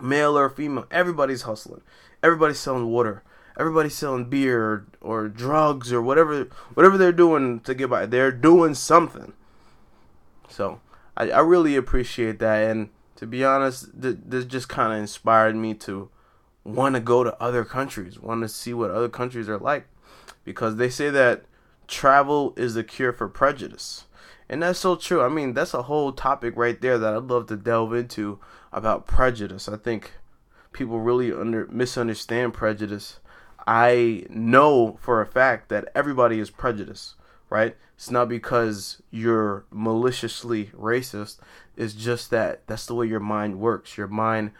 male 0.00 0.38
or 0.38 0.48
female. 0.48 0.86
Everybody's 0.90 1.42
hustling. 1.42 1.82
Everybody's 2.22 2.58
selling 2.58 2.86
water. 2.86 3.22
Everybody's 3.58 3.94
selling 3.94 4.30
beer 4.30 4.58
or, 4.62 4.86
or 5.02 5.28
drugs 5.28 5.92
or 5.92 6.00
whatever 6.00 6.48
whatever 6.72 6.96
they're 6.96 7.12
doing 7.12 7.60
to 7.60 7.74
get 7.74 7.90
by. 7.90 8.06
They're 8.06 8.32
doing 8.32 8.74
something. 8.74 9.34
So 10.48 10.80
I, 11.16 11.30
I 11.30 11.40
really 11.40 11.76
appreciate 11.76 12.38
that, 12.38 12.70
and 12.70 12.88
to 13.16 13.26
be 13.26 13.44
honest, 13.44 14.00
th- 14.00 14.18
this 14.24 14.46
just 14.46 14.70
kind 14.70 14.92
of 14.94 14.98
inspired 14.98 15.56
me 15.56 15.74
to 15.74 16.08
want 16.64 16.94
to 16.94 17.00
go 17.00 17.24
to 17.24 17.42
other 17.42 17.64
countries, 17.64 18.18
want 18.18 18.42
to 18.42 18.48
see 18.48 18.72
what 18.74 18.90
other 18.90 19.08
countries 19.08 19.48
are 19.48 19.58
like, 19.58 19.86
because 20.44 20.76
they 20.76 20.88
say 20.88 21.10
that 21.10 21.44
travel 21.88 22.54
is 22.56 22.74
the 22.74 22.84
cure 22.84 23.12
for 23.12 23.28
prejudice. 23.28 24.04
And 24.48 24.62
that's 24.62 24.78
so 24.78 24.96
true. 24.96 25.22
I 25.22 25.28
mean, 25.28 25.54
that's 25.54 25.74
a 25.74 25.82
whole 25.82 26.12
topic 26.12 26.54
right 26.56 26.80
there 26.80 26.98
that 26.98 27.14
I'd 27.14 27.24
love 27.24 27.46
to 27.46 27.56
delve 27.56 27.94
into 27.94 28.38
about 28.72 29.06
prejudice. 29.06 29.68
I 29.68 29.76
think 29.76 30.12
people 30.72 31.00
really 31.00 31.32
under 31.32 31.66
misunderstand 31.68 32.54
prejudice. 32.54 33.18
I 33.66 34.26
know 34.28 34.98
for 35.00 35.20
a 35.20 35.26
fact 35.26 35.68
that 35.68 35.88
everybody 35.94 36.38
is 36.38 36.50
prejudiced, 36.50 37.14
right? 37.48 37.76
It's 37.96 38.10
not 38.10 38.28
because 38.28 39.00
you're 39.10 39.64
maliciously 39.70 40.66
racist. 40.76 41.38
It's 41.76 41.94
just 41.94 42.30
that 42.30 42.66
that's 42.66 42.86
the 42.86 42.94
way 42.94 43.06
your 43.06 43.20
mind 43.20 43.60
works. 43.60 43.96
Your 43.96 44.08
mind 44.08 44.50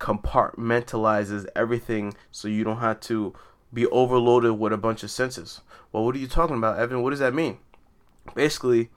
compartmentalizes 0.00 1.46
everything 1.54 2.14
so 2.32 2.48
you 2.48 2.64
don't 2.64 2.78
have 2.78 2.98
to 3.00 3.34
be 3.72 3.86
overloaded 3.86 4.58
with 4.58 4.72
a 4.72 4.76
bunch 4.76 5.02
of 5.04 5.10
senses. 5.10 5.60
Well, 5.92 6.04
what 6.04 6.16
are 6.16 6.18
you 6.18 6.26
talking 6.26 6.56
about, 6.56 6.78
Evan? 6.78 7.02
What 7.02 7.10
does 7.10 7.20
that 7.20 7.34
mean? 7.34 7.58
Basically, 8.34 8.90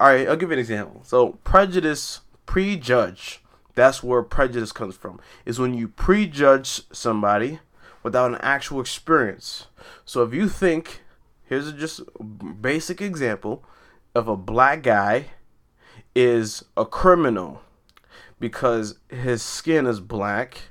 all 0.00 0.08
right, 0.08 0.26
I'll 0.26 0.36
give 0.36 0.48
you 0.48 0.54
an 0.54 0.58
example. 0.58 1.02
So, 1.04 1.38
prejudice, 1.44 2.22
prejudge, 2.46 3.40
that's 3.74 4.02
where 4.02 4.22
prejudice 4.22 4.72
comes 4.72 4.96
from, 4.96 5.20
is 5.44 5.60
when 5.60 5.74
you 5.74 5.88
prejudge 5.88 6.82
somebody 6.92 7.60
without 8.02 8.32
an 8.32 8.38
actual 8.40 8.80
experience. 8.80 9.66
So, 10.04 10.22
if 10.22 10.34
you 10.34 10.48
think, 10.48 11.02
here's 11.44 11.68
a 11.68 11.72
just 11.72 12.00
basic 12.60 13.00
example 13.00 13.64
of 14.14 14.26
a 14.26 14.36
black 14.36 14.82
guy 14.82 15.26
is 16.14 16.64
a 16.76 16.84
criminal 16.84 17.62
because 18.42 18.98
his 19.08 19.40
skin 19.40 19.86
is 19.86 20.00
black, 20.00 20.62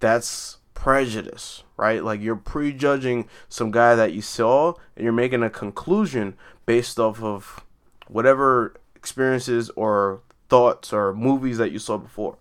that's 0.00 0.56
prejudice, 0.74 1.62
right? 1.76 2.02
Like 2.02 2.20
you're 2.20 2.34
prejudging 2.34 3.28
some 3.48 3.70
guy 3.70 3.94
that 3.94 4.14
you 4.14 4.20
saw 4.20 4.74
and 4.96 5.04
you're 5.04 5.12
making 5.12 5.44
a 5.44 5.48
conclusion 5.48 6.36
based 6.66 6.98
off 6.98 7.22
of 7.22 7.64
whatever 8.08 8.74
experiences 8.96 9.70
or 9.76 10.22
thoughts 10.48 10.92
or 10.92 11.14
movies 11.14 11.58
that 11.58 11.70
you 11.70 11.78
saw 11.78 11.98
before. 11.98 12.36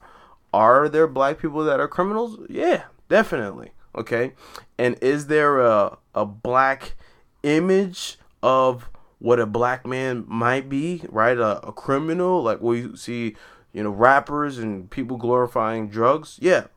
Are 0.52 0.90
there 0.90 1.06
black 1.06 1.38
people 1.38 1.64
that 1.64 1.80
are 1.80 1.88
criminals? 1.88 2.40
Yeah, 2.50 2.86
definitely. 3.10 3.74
Okay. 3.94 4.34
And 4.80 4.98
is 5.04 5.28
there 5.28 5.60
a, 5.60 6.00
a 6.16 6.26
black 6.26 6.96
image 7.44 8.18
of 8.42 8.90
what 9.20 9.40
a 9.40 9.46
black 9.46 9.86
man 9.86 10.26
might 10.28 10.68
be, 10.68 11.04
right? 11.10 11.38
A, 11.38 11.64
a 11.68 11.72
criminal, 11.72 12.42
like 12.42 12.60
we 12.60 12.96
see 12.96 13.36
you 13.74 13.84
know, 13.84 13.90
rappers 13.90 14.58
and 14.58 14.90
people 14.90 15.18
glorifying 15.18 15.90
drugs. 15.90 16.38
Yeah. 16.42 16.68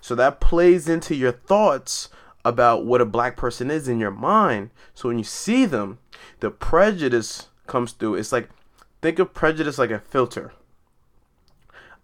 So 0.00 0.14
that 0.14 0.40
plays 0.40 0.88
into 0.88 1.14
your 1.14 1.32
thoughts 1.32 2.08
about 2.44 2.86
what 2.86 3.00
a 3.00 3.06
black 3.06 3.36
person 3.36 3.70
is 3.70 3.88
in 3.88 3.98
your 3.98 4.10
mind. 4.10 4.70
So 4.94 5.08
when 5.08 5.18
you 5.18 5.24
see 5.24 5.64
them, 5.64 5.98
the 6.40 6.50
prejudice 6.50 7.48
comes 7.66 7.92
through. 7.92 8.14
It's 8.14 8.32
like 8.32 8.48
think 9.02 9.18
of 9.18 9.34
prejudice 9.34 9.78
like 9.78 9.90
a 9.90 9.98
filter. 9.98 10.52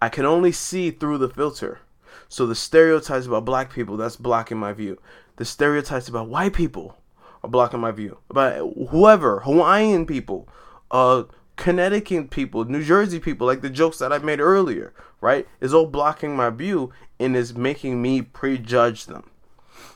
I 0.03 0.09
can 0.09 0.27
only 0.27 0.53
see 0.53 0.91
through 0.91 1.19
the 1.19 1.29
filter. 1.29 1.81
So 2.29 2.47
the 2.47 2.55
stereotypes 2.55 3.27
about 3.27 3.45
black 3.45 3.73
people, 3.73 3.97
that's 3.97 4.17
blocking 4.17 4.59
my 4.59 4.73
view. 4.73 5.01
The 5.37 5.45
stereotypes 5.45 6.09
about 6.09 6.29
white 6.29 6.53
people 6.53 6.99
are 7.43 7.51
blocking 7.51 7.81
my 7.81 7.91
view. 7.91 8.19
About 8.29 8.73
whoever, 8.91 9.41
Hawaiian 9.41 10.05
people, 10.07 10.49
uh, 10.91 11.25
Connecticut 11.57 12.31
people, 12.31 12.65
New 12.65 12.83
Jersey 12.83 13.21
people, 13.21 13.47
like 13.47 13.61
the 13.61 13.71
jokes 13.71 13.99
that 13.99 14.13
I 14.13 14.19
made 14.19 14.41
earlier, 14.41 14.93
right, 15.21 15.47
is 15.61 15.73
all 15.73 15.87
blocking 15.87 16.37
my 16.37 16.51
view 16.51 16.93
and 17.19 17.37
is 17.37 17.55
making 17.55 18.03
me 18.03 18.23
prejudge 18.23 19.07
them. 19.07 19.31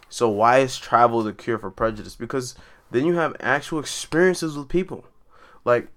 So 0.08 0.28
why 0.28 0.58
is 0.58 0.78
travel 0.78 1.22
the 1.22 1.32
cure 1.32 1.58
for 1.58 1.70
prejudice? 1.70 2.14
Because 2.14 2.54
then 2.90 3.04
you 3.04 3.14
have 3.14 3.36
actual 3.40 3.80
experiences 3.80 4.56
with 4.56 4.68
people. 4.68 5.04
Like, 5.64 5.88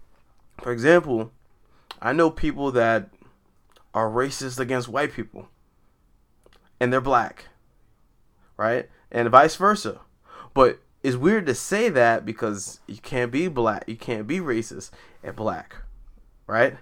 for 0.62 0.72
example, 0.72 1.32
I 2.02 2.12
know 2.14 2.30
people 2.30 2.72
that 2.72 3.10
are 3.94 4.10
racist 4.10 4.60
against 4.60 4.90
white 4.90 5.14
people 5.14 5.48
and 6.80 6.92
they're 6.92 7.02
black, 7.02 7.46
right? 8.58 8.90
And 9.12 9.30
vice 9.30 9.56
versa. 9.56 10.02
But 10.54 10.80
it's 11.04 11.16
weird 11.16 11.46
to 11.46 11.56
say 11.56 11.90
that 11.90 12.26
because 12.26 12.80
you 12.88 12.98
can't 12.98 13.32
be 13.32 13.48
black, 13.48 13.84
you 13.88 13.96
can't 13.96 14.28
be 14.28 14.40
racist 14.40 14.92
and 15.24 15.36
black, 15.36 15.76
right? 16.48 16.78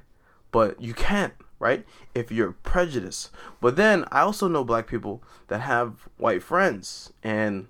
But 0.52 0.82
you 0.82 0.94
can't, 0.94 1.34
right? 1.60 1.86
If 2.16 2.32
you're 2.32 2.52
prejudiced. 2.52 3.32
But 3.62 3.76
then 3.76 4.06
I 4.12 4.22
also 4.22 4.48
know 4.48 4.64
black 4.64 4.88
people 4.88 5.22
that 5.48 5.62
have 5.62 6.08
white 6.18 6.42
friends 6.44 7.14
and 7.24 7.68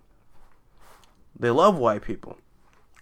they 1.37 1.49
love 1.49 1.77
white 1.77 2.01
people, 2.01 2.37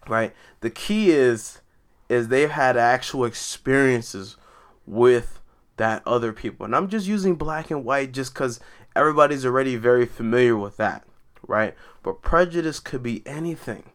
right? 0.07 0.33
The 0.61 0.69
key 0.69 1.11
is 1.11 1.61
is 2.09 2.29
they've 2.29 2.49
had 2.49 2.77
actual 2.77 3.25
experiences 3.25 4.37
with 4.85 5.41
that 5.75 6.01
other 6.07 6.31
people. 6.31 6.65
And 6.65 6.73
I'm 6.73 6.87
just 6.87 7.05
using 7.05 7.35
black 7.35 7.69
and 7.69 7.83
white 7.83 8.13
just 8.13 8.33
cuz 8.33 8.59
everybody's 8.95 9.45
already 9.45 9.75
very 9.75 10.05
familiar 10.05 10.55
with 10.55 10.77
that, 10.77 11.05
right? 11.45 11.75
But 12.01 12.21
prejudice 12.21 12.79
could 12.79 13.03
be 13.03 13.21
anything. 13.27 13.91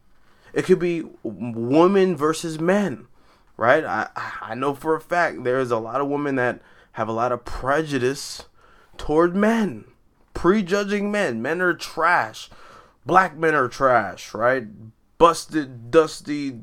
It 0.52 0.66
could 0.66 0.78
be 0.78 1.04
women 1.22 2.16
versus 2.16 2.60
men, 2.60 3.06
right? 3.56 3.84
I 3.84 4.08
I 4.40 4.54
know 4.54 4.74
for 4.74 4.94
a 4.94 5.00
fact 5.00 5.44
there's 5.44 5.70
a 5.70 5.78
lot 5.78 6.00
of 6.00 6.08
women 6.08 6.36
that 6.36 6.60
have 6.92 7.08
a 7.08 7.12
lot 7.12 7.32
of 7.32 7.44
prejudice 7.44 8.46
toward 8.96 9.34
men, 9.34 9.84
prejudging 10.34 11.10
men. 11.10 11.40
Men 11.40 11.60
are 11.60 11.74
trash. 11.74 12.50
Black 13.04 13.36
men 13.36 13.54
are 13.54 13.68
trash, 13.68 14.34
right? 14.34 14.66
Busted, 15.18 15.90
dusty, 15.90 16.60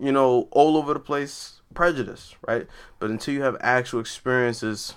you 0.00 0.12
know, 0.12 0.48
all 0.50 0.76
over 0.76 0.94
the 0.94 1.00
place 1.00 1.60
prejudice, 1.74 2.34
right? 2.46 2.66
But 2.98 3.10
until 3.10 3.34
you 3.34 3.42
have 3.42 3.56
actual 3.60 4.00
experiences, 4.00 4.94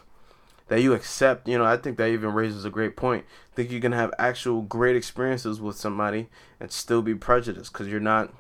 that 0.68 0.82
you 0.82 0.94
accept, 0.94 1.48
you 1.48 1.58
know, 1.58 1.66
I 1.66 1.78
think 1.78 1.98
that 1.98 2.10
even 2.10 2.34
raises 2.34 2.66
a 2.66 2.70
great 2.70 2.96
point. 2.96 3.26
I 3.52 3.56
think 3.56 3.72
you 3.72 3.80
can 3.80 3.92
have 3.92 4.12
actual 4.18 4.62
great 4.62 4.96
experiences 4.96 5.62
with 5.62 5.76
somebody 5.76 6.30
and 6.60 6.72
still 6.72 7.02
be 7.02 7.16
prejudiced 7.16 7.72
because 7.72 7.88
you're 7.88 8.00
not 8.00 8.34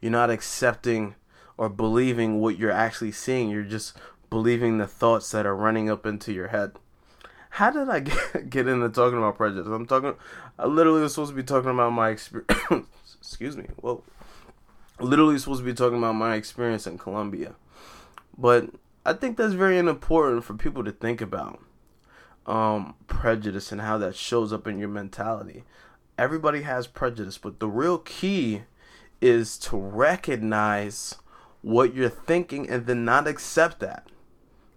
you're 0.00 0.12
not 0.12 0.30
accepting 0.30 1.14
or 1.58 1.68
believing 1.68 2.40
what 2.40 2.58
you're 2.58 2.70
actually 2.70 3.12
seeing. 3.12 3.48
You're 3.48 3.62
just 3.62 3.96
believing 4.30 4.78
the 4.78 4.86
thoughts 4.86 5.30
that 5.30 5.46
are 5.46 5.56
running 5.56 5.90
up 5.90 6.06
into 6.06 6.32
your 6.32 6.48
head. 6.48 6.72
How 7.50 7.70
did 7.70 7.88
I 7.88 8.00
get, 8.48 8.68
into 8.68 8.88
talking 8.90 9.18
about 9.18 9.36
prejudice? 9.36 9.66
I'm 9.66 9.86
talking. 9.86 10.14
I 10.58 10.66
literally 10.66 11.00
was 11.00 11.14
supposed 11.14 11.30
to 11.30 11.36
be 11.36 11.42
talking 11.42 11.70
about 11.70 11.92
my 11.92 12.10
experience. 12.10 12.52
excuse 13.18 13.56
me. 13.56 13.66
Whoa. 13.76 14.02
Literally 15.00 15.38
supposed 15.38 15.60
to 15.60 15.64
be 15.64 15.74
talking 15.74 15.98
about 15.98 16.14
my 16.14 16.34
experience 16.34 16.86
in 16.86 16.96
Colombia, 16.96 17.54
but 18.36 18.70
I 19.04 19.12
think 19.12 19.36
that's 19.36 19.52
very 19.52 19.78
important 19.78 20.44
for 20.44 20.54
people 20.54 20.84
to 20.84 20.92
think 20.92 21.20
about. 21.20 21.62
Um, 22.46 22.94
prejudice 23.06 23.72
and 23.72 23.80
how 23.80 23.98
that 23.98 24.14
shows 24.14 24.52
up 24.52 24.66
in 24.66 24.78
your 24.78 24.88
mentality. 24.88 25.64
Everybody 26.16 26.62
has 26.62 26.86
prejudice, 26.86 27.38
but 27.38 27.58
the 27.58 27.68
real 27.68 27.98
key 27.98 28.62
is 29.20 29.58
to 29.58 29.76
recognize 29.76 31.16
what 31.62 31.94
you're 31.94 32.08
thinking 32.08 32.68
and 32.68 32.86
then 32.86 33.04
not 33.04 33.26
accept 33.26 33.80
that. 33.80 34.08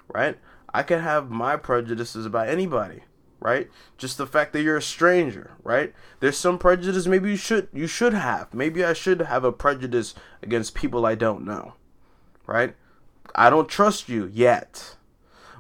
Right? 0.08 0.38
I 0.74 0.84
can 0.84 1.00
have 1.02 1.30
my 1.30 1.56
prejudices 1.56 2.26
about 2.26 2.50
anybody, 2.50 3.04
right? 3.40 3.70
Just 3.98 4.18
the 4.18 4.28
fact 4.28 4.54
that 4.54 4.62
you're 4.62 4.78
a 4.78 4.82
stranger, 4.82 5.52
right? 5.64 5.94
There's 6.20 6.38
some 6.38 6.58
prejudice 6.58 7.08
maybe 7.08 7.32
you 7.32 7.36
should 7.36 7.70
you 7.74 7.88
should 7.88 8.14
have. 8.14 8.54
Maybe 8.54 8.84
I 8.84 8.94
should 8.94 9.22
have 9.22 9.44
a 9.44 9.52
prejudice 9.52 10.14
against 10.42 10.76
people 10.76 11.06
I 11.06 11.16
don't 11.16 11.46
know. 11.46 11.74
Right? 12.46 12.76
I 13.36 13.50
don't 13.50 13.70
trust 13.70 14.10
you 14.10 14.30
yet. 14.34 14.96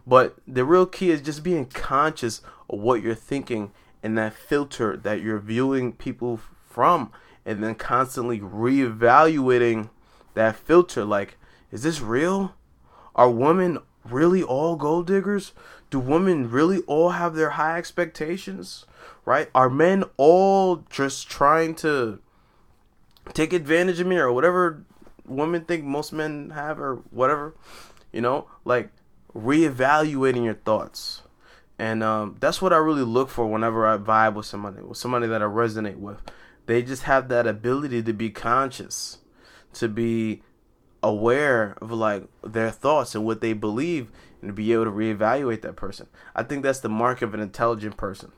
But 0.05 0.37
the 0.47 0.65
real 0.65 0.87
key 0.87 1.11
is 1.11 1.21
just 1.21 1.43
being 1.43 1.65
conscious 1.65 2.41
of 2.69 2.79
what 2.79 3.01
you're 3.03 3.13
thinking 3.13 3.71
and 4.01 4.17
that 4.17 4.33
filter 4.33 4.97
that 4.97 5.21
you're 5.21 5.39
viewing 5.39 5.93
people 5.93 6.39
from 6.67 7.11
and 7.45 7.63
then 7.63 7.75
constantly 7.75 8.39
reevaluating 8.39 9.89
that 10.33 10.55
filter 10.55 11.05
like 11.05 11.37
is 11.71 11.83
this 11.83 12.01
real? 12.01 12.55
Are 13.15 13.29
women 13.29 13.79
really 14.03 14.41
all 14.41 14.75
gold 14.75 15.07
diggers? 15.07 15.53
Do 15.89 15.99
women 15.99 16.49
really 16.49 16.79
all 16.81 17.11
have 17.11 17.35
their 17.35 17.51
high 17.51 17.77
expectations? 17.77 18.85
Right? 19.25 19.49
Are 19.53 19.69
men 19.69 20.03
all 20.17 20.83
just 20.89 21.29
trying 21.29 21.75
to 21.75 22.19
take 23.33 23.53
advantage 23.53 23.99
of 23.99 24.07
me 24.07 24.17
or 24.17 24.31
whatever 24.31 24.83
women 25.25 25.65
think 25.65 25.83
most 25.83 26.11
men 26.11 26.51
have 26.51 26.79
or 26.79 26.95
whatever? 27.11 27.55
You 28.11 28.21
know, 28.21 28.47
like 28.65 28.89
reevaluating 29.35 30.45
your 30.45 30.55
thoughts. 30.55 31.21
And 31.77 32.03
um, 32.03 32.35
that's 32.39 32.61
what 32.61 32.73
I 32.73 32.77
really 32.77 33.03
look 33.03 33.29
for 33.29 33.45
whenever 33.45 33.87
I 33.87 33.97
vibe 33.97 34.33
with 34.33 34.45
somebody, 34.45 34.81
with 34.81 34.97
somebody 34.97 35.27
that 35.27 35.41
I 35.41 35.45
resonate 35.45 35.97
with. 35.97 36.21
They 36.65 36.83
just 36.83 37.03
have 37.03 37.29
that 37.29 37.47
ability 37.47 38.03
to 38.03 38.13
be 38.13 38.29
conscious, 38.29 39.19
to 39.73 39.87
be 39.87 40.41
aware 41.01 41.77
of 41.81 41.91
like 41.91 42.27
their 42.43 42.71
thoughts 42.71 43.15
and 43.15 43.25
what 43.25 43.41
they 43.41 43.53
believe 43.53 44.09
and 44.41 44.49
to 44.49 44.53
be 44.53 44.73
able 44.73 44.85
to 44.85 44.91
reevaluate 44.91 45.61
that 45.61 45.75
person. 45.75 46.07
I 46.35 46.43
think 46.43 46.63
that's 46.63 46.79
the 46.79 46.89
mark 46.89 47.21
of 47.21 47.33
an 47.33 47.39
intelligent 47.39 47.97
person. 47.97 48.31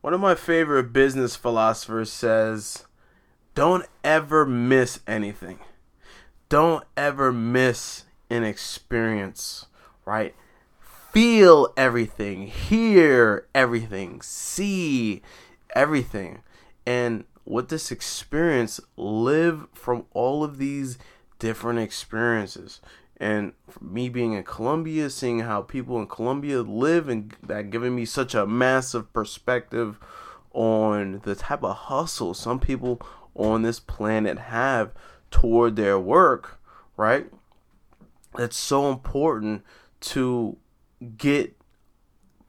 One 0.00 0.14
of 0.14 0.20
my 0.20 0.34
favorite 0.34 0.92
business 0.92 1.36
philosophers 1.36 2.10
says, 2.10 2.86
"Don't 3.54 3.86
ever 4.02 4.44
miss 4.44 5.00
anything. 5.06 5.60
Don't 6.48 6.84
ever 6.96 7.32
miss 7.32 8.04
an 8.28 8.42
experience, 8.42 9.66
right? 10.04 10.34
Feel 11.12 11.72
everything, 11.76 12.46
hear 12.46 13.46
everything, 13.54 14.22
see 14.22 15.22
everything. 15.74 16.42
And 16.86 17.24
with 17.52 17.68
this 17.68 17.92
experience, 17.92 18.80
live 18.96 19.66
from 19.74 20.06
all 20.12 20.42
of 20.42 20.56
these 20.56 20.96
different 21.38 21.78
experiences. 21.78 22.80
And 23.18 23.52
me 23.78 24.08
being 24.08 24.32
in 24.32 24.42
Colombia, 24.42 25.10
seeing 25.10 25.40
how 25.40 25.60
people 25.60 26.00
in 26.00 26.06
Colombia 26.06 26.62
live, 26.62 27.10
and 27.10 27.36
that 27.42 27.70
giving 27.70 27.94
me 27.94 28.06
such 28.06 28.34
a 28.34 28.46
massive 28.46 29.12
perspective 29.12 29.98
on 30.52 31.20
the 31.24 31.34
type 31.34 31.62
of 31.62 31.76
hustle 31.76 32.34
some 32.34 32.58
people 32.58 33.00
on 33.34 33.62
this 33.62 33.78
planet 33.78 34.38
have 34.38 34.92
toward 35.30 35.76
their 35.76 35.98
work, 35.98 36.58
right? 36.96 37.26
It's 38.38 38.56
so 38.56 38.90
important 38.90 39.62
to 40.00 40.56
get 41.18 41.54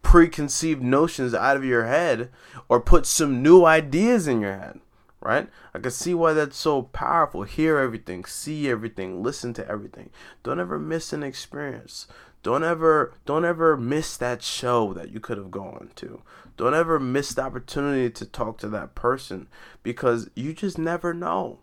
preconceived 0.01 0.81
notions 0.81 1.33
out 1.33 1.57
of 1.57 1.65
your 1.65 1.87
head 1.87 2.29
or 2.69 2.79
put 2.79 3.05
some 3.05 3.43
new 3.43 3.65
ideas 3.65 4.27
in 4.27 4.39
your 4.39 4.53
head 4.53 4.79
right? 5.23 5.49
I 5.73 5.79
can 5.79 5.91
see 5.91 6.13
why 6.13 6.33
that's 6.33 6.57
so 6.57 6.83
powerful. 6.83 7.43
Hear 7.43 7.77
everything, 7.77 8.25
see 8.25 8.69
everything, 8.69 9.23
listen 9.23 9.53
to 9.55 9.67
everything. 9.67 10.09
Don't 10.43 10.59
ever 10.59 10.77
miss 10.77 11.13
an 11.13 11.23
experience. 11.23 12.07
Don't 12.43 12.63
ever 12.63 13.13
don't 13.25 13.45
ever 13.45 13.77
miss 13.77 14.17
that 14.17 14.43
show 14.43 14.93
that 14.93 15.11
you 15.11 15.21
could 15.21 15.37
have 15.37 15.49
gone 15.49 15.91
to. 15.95 16.21
Don't 16.57 16.73
ever 16.73 16.99
miss 16.99 17.33
the 17.33 17.41
opportunity 17.41 18.09
to 18.09 18.25
talk 18.25 18.57
to 18.59 18.67
that 18.69 18.95
person 18.95 19.47
because 19.81 20.29
you 20.35 20.53
just 20.53 20.77
never 20.77 21.13
know. 21.13 21.59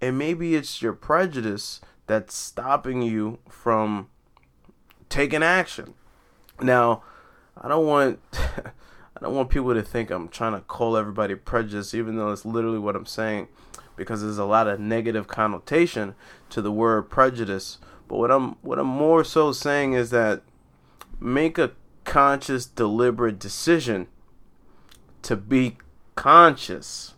And 0.00 0.16
maybe 0.16 0.54
it's 0.54 0.80
your 0.80 0.92
prejudice 0.92 1.80
that's 2.06 2.34
stopping 2.34 3.02
you 3.02 3.40
from 3.48 4.08
taking 5.08 5.42
action. 5.42 5.94
Now, 6.60 7.02
I 7.60 7.68
don't 7.68 7.86
want 7.86 8.20
I 9.16 9.20
don't 9.20 9.34
want 9.34 9.50
people 9.50 9.74
to 9.74 9.82
think 9.82 10.10
I'm 10.10 10.28
trying 10.28 10.52
to 10.52 10.60
call 10.60 10.96
everybody 10.96 11.34
prejudiced, 11.34 11.94
even 11.94 12.16
though 12.16 12.30
it's 12.30 12.44
literally 12.44 12.78
what 12.78 12.94
I'm 12.94 13.06
saying, 13.06 13.48
because 13.96 14.22
there's 14.22 14.38
a 14.38 14.44
lot 14.44 14.68
of 14.68 14.78
negative 14.78 15.26
connotation 15.26 16.14
to 16.50 16.62
the 16.62 16.72
word 16.72 17.10
prejudice. 17.10 17.78
But 18.08 18.18
what 18.18 18.30
I'm 18.30 18.56
what 18.62 18.78
I'm 18.78 18.86
more 18.86 19.24
so 19.24 19.52
saying 19.52 19.94
is 19.94 20.10
that 20.10 20.42
make 21.18 21.58
a 21.58 21.72
conscious, 22.04 22.66
deliberate 22.66 23.38
decision 23.38 24.06
to 25.22 25.36
be 25.36 25.76
conscious 26.14 27.14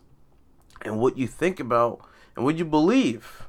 and 0.81 0.99
what 0.99 1.17
you 1.17 1.27
think 1.27 1.59
about 1.59 2.01
and 2.35 2.43
what 2.43 2.57
you 2.57 2.65
believe, 2.65 3.43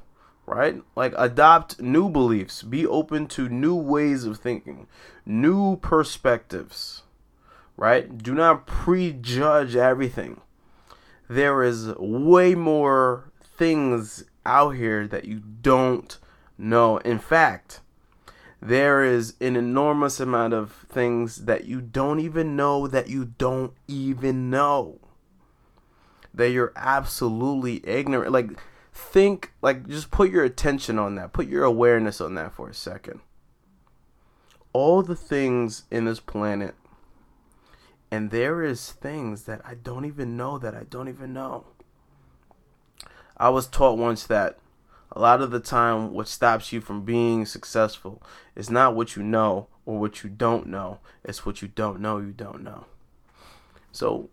right? 0.45 0.81
Like 0.95 1.13
adopt 1.17 1.81
new 1.81 2.09
beliefs, 2.09 2.61
be 2.61 2.85
open 2.85 3.27
to 3.29 3.49
new 3.49 3.75
ways 3.75 4.23
of 4.23 4.37
thinking, 4.37 4.87
new 5.25 5.77
perspectives 5.77 7.03
right? 7.77 8.17
Do 8.17 8.33
not 8.33 8.67
prejudge 8.67 9.75
everything. 9.75 10.41
There 11.29 11.63
is 11.63 11.93
way 11.97 12.55
more 12.55 13.31
things 13.57 14.23
out 14.45 14.75
here 14.75 15.07
that 15.07 15.25
you 15.25 15.39
don't 15.39 16.17
know. 16.57 16.97
In 16.97 17.19
fact, 17.19 17.81
there 18.61 19.03
is 19.03 19.35
an 19.41 19.55
enormous 19.55 20.19
amount 20.19 20.53
of 20.53 20.71
things 20.89 21.45
that 21.45 21.65
you 21.65 21.81
don't 21.81 22.19
even 22.19 22.55
know 22.55 22.87
that 22.87 23.09
you 23.09 23.25
don't 23.25 23.73
even 23.87 24.49
know. 24.49 24.99
That 26.33 26.51
you're 26.51 26.73
absolutely 26.75 27.87
ignorant. 27.87 28.31
Like, 28.31 28.51
think, 28.93 29.53
like, 29.61 29.87
just 29.87 30.11
put 30.11 30.31
your 30.31 30.43
attention 30.43 30.99
on 30.99 31.15
that, 31.15 31.33
put 31.33 31.47
your 31.47 31.63
awareness 31.63 32.21
on 32.21 32.35
that 32.35 32.53
for 32.53 32.69
a 32.69 32.73
second. 32.73 33.21
All 34.73 35.01
the 35.01 35.15
things 35.15 35.83
in 35.89 36.05
this 36.05 36.19
planet 36.19 36.75
and 38.15 38.31
there 38.31 38.63
is 38.63 38.93
things 38.93 39.43
that 39.43 39.61
I 39.65 39.73
don't 39.73 40.05
even 40.05 40.37
know 40.37 40.57
that 40.57 40.73
I 40.73 40.83
don't 40.89 41.09
even 41.09 41.33
know. 41.33 41.65
I 43.35 43.49
was 43.49 43.67
taught 43.67 43.97
once 43.97 44.25
that 44.27 44.57
a 45.11 45.19
lot 45.19 45.41
of 45.41 45.51
the 45.51 45.59
time 45.59 46.13
what 46.13 46.29
stops 46.29 46.71
you 46.71 46.79
from 46.79 47.03
being 47.03 47.45
successful 47.45 48.23
is 48.55 48.69
not 48.69 48.95
what 48.95 49.17
you 49.17 49.23
know 49.23 49.67
or 49.85 49.99
what 49.99 50.23
you 50.23 50.29
don't 50.29 50.67
know, 50.67 50.99
it's 51.25 51.45
what 51.45 51.61
you 51.61 51.67
don't 51.67 51.99
know 51.99 52.19
you 52.19 52.31
don't 52.31 52.63
know. 52.63 52.85
So 53.91 54.29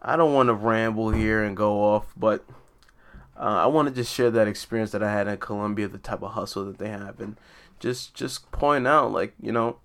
I 0.00 0.14
don't 0.14 0.32
want 0.32 0.46
to 0.46 0.54
ramble 0.54 1.10
here 1.10 1.42
and 1.42 1.56
go 1.56 1.82
off, 1.82 2.12
but 2.16 2.44
uh, 3.36 3.64
I 3.64 3.66
want 3.66 3.88
to 3.88 3.94
just 3.94 4.14
share 4.14 4.30
that 4.30 4.46
experience 4.46 4.92
that 4.92 5.02
I 5.02 5.12
had 5.12 5.26
in 5.26 5.38
Colombia, 5.38 5.88
the 5.88 5.98
type 5.98 6.22
of 6.22 6.32
hustle 6.32 6.66
that 6.66 6.78
they 6.78 6.88
have, 6.88 7.20
and 7.20 7.36
just 7.80 8.14
just 8.14 8.52
point 8.52 8.86
out 8.86 9.10
like 9.10 9.34
you 9.42 9.50
know 9.50 9.78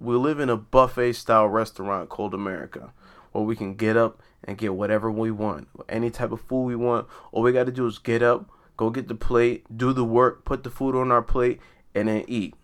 we 0.00 0.16
live 0.16 0.40
in 0.40 0.48
a 0.48 0.56
buffet 0.56 1.12
style 1.12 1.46
restaurant 1.46 2.08
called 2.08 2.32
America 2.32 2.92
where 3.32 3.44
we 3.44 3.54
can 3.54 3.74
get 3.74 3.96
up 3.96 4.22
and 4.42 4.56
get 4.56 4.74
whatever 4.74 5.10
we 5.10 5.30
want, 5.30 5.68
any 5.88 6.10
type 6.10 6.32
of 6.32 6.40
food 6.40 6.64
we 6.64 6.74
want. 6.74 7.06
All 7.30 7.42
we 7.42 7.52
got 7.52 7.66
to 7.66 7.72
do 7.72 7.86
is 7.86 7.98
get 7.98 8.22
up, 8.22 8.50
go 8.78 8.88
get 8.90 9.08
the 9.08 9.14
plate, 9.14 9.64
do 9.76 9.92
the 9.92 10.04
work, 10.04 10.44
put 10.44 10.64
the 10.64 10.70
food 10.70 10.96
on 10.96 11.12
our 11.12 11.22
plate, 11.22 11.60
and 11.94 12.08
then 12.08 12.24
eat. 12.26 12.54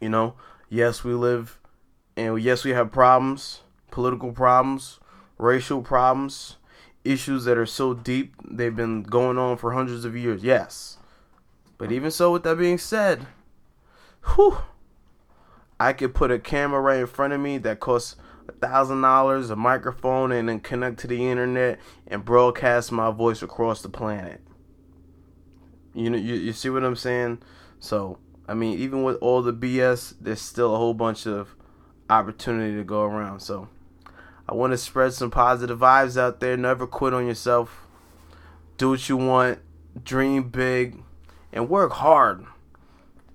You 0.00 0.08
know, 0.08 0.34
yes, 0.68 1.04
we 1.04 1.14
live 1.14 1.58
and 2.16 2.42
yes, 2.42 2.64
we 2.64 2.72
have 2.72 2.90
problems, 2.90 3.60
political 3.92 4.32
problems, 4.32 4.98
racial 5.38 5.82
problems, 5.82 6.56
issues 7.04 7.44
that 7.44 7.56
are 7.56 7.66
so 7.66 7.94
deep 7.94 8.34
they've 8.44 8.74
been 8.74 9.04
going 9.04 9.38
on 9.38 9.56
for 9.56 9.72
hundreds 9.72 10.04
of 10.04 10.16
years. 10.16 10.42
Yes. 10.42 10.98
But 11.78 11.92
even 11.92 12.10
so, 12.10 12.32
with 12.32 12.42
that 12.42 12.58
being 12.58 12.76
said, 12.76 13.28
whew 14.34 14.58
I 15.80 15.92
could 15.92 16.14
put 16.14 16.30
a 16.30 16.38
camera 16.38 16.80
right 16.80 17.00
in 17.00 17.06
front 17.06 17.32
of 17.32 17.40
me 17.40 17.58
that 17.58 17.80
costs 17.80 18.16
thousand 18.60 19.02
dollars, 19.02 19.50
a 19.50 19.56
microphone, 19.56 20.32
and 20.32 20.48
then 20.48 20.60
connect 20.60 20.98
to 21.00 21.06
the 21.06 21.28
internet 21.28 21.78
and 22.06 22.24
broadcast 22.24 22.92
my 22.92 23.10
voice 23.10 23.42
across 23.42 23.82
the 23.82 23.88
planet. 23.88 24.40
You 25.94 26.10
know, 26.10 26.18
you, 26.18 26.34
you 26.34 26.52
see 26.52 26.70
what 26.70 26.84
I'm 26.84 26.96
saying? 26.96 27.38
So, 27.80 28.18
I 28.46 28.54
mean, 28.54 28.78
even 28.78 29.02
with 29.02 29.16
all 29.16 29.42
the 29.42 29.52
BS, 29.52 30.14
there's 30.20 30.40
still 30.40 30.74
a 30.74 30.78
whole 30.78 30.94
bunch 30.94 31.26
of 31.26 31.54
opportunity 32.10 32.76
to 32.76 32.84
go 32.84 33.02
around. 33.02 33.40
So, 33.40 33.68
I 34.48 34.54
want 34.54 34.72
to 34.72 34.78
spread 34.78 35.12
some 35.12 35.30
positive 35.30 35.78
vibes 35.78 36.16
out 36.16 36.40
there. 36.40 36.56
Never 36.56 36.86
quit 36.86 37.14
on 37.14 37.26
yourself. 37.26 37.86
Do 38.76 38.90
what 38.90 39.08
you 39.08 39.16
want. 39.16 39.60
Dream 40.02 40.48
big 40.48 41.02
and 41.52 41.68
work 41.68 41.92
hard. 41.92 42.46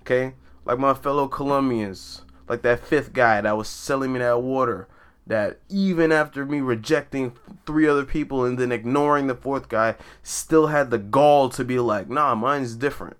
Okay? 0.01 0.33
Like 0.65 0.79
my 0.79 0.93
fellow 0.93 1.27
Colombians, 1.27 2.21
like 2.47 2.61
that 2.63 2.85
fifth 2.85 3.13
guy 3.13 3.41
that 3.41 3.57
was 3.57 3.67
selling 3.67 4.13
me 4.13 4.19
that 4.19 4.41
water 4.41 4.87
that 5.25 5.59
even 5.69 6.11
after 6.11 6.45
me 6.45 6.59
rejecting 6.59 7.33
three 7.65 7.87
other 7.87 8.05
people 8.05 8.43
and 8.43 8.57
then 8.57 8.71
ignoring 8.71 9.27
the 9.27 9.35
fourth 9.35 9.69
guy, 9.69 9.95
still 10.21 10.67
had 10.67 10.89
the 10.89 10.97
gall 10.97 11.49
to 11.49 11.63
be 11.63 11.79
like, 11.79 12.09
nah, 12.09 12.35
mine's 12.35 12.75
different. 12.75 13.17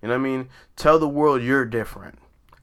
You 0.00 0.08
know 0.08 0.14
what 0.14 0.20
I 0.20 0.22
mean? 0.22 0.48
Tell 0.76 0.98
the 0.98 1.08
world 1.08 1.42
you're 1.42 1.64
different. 1.64 2.18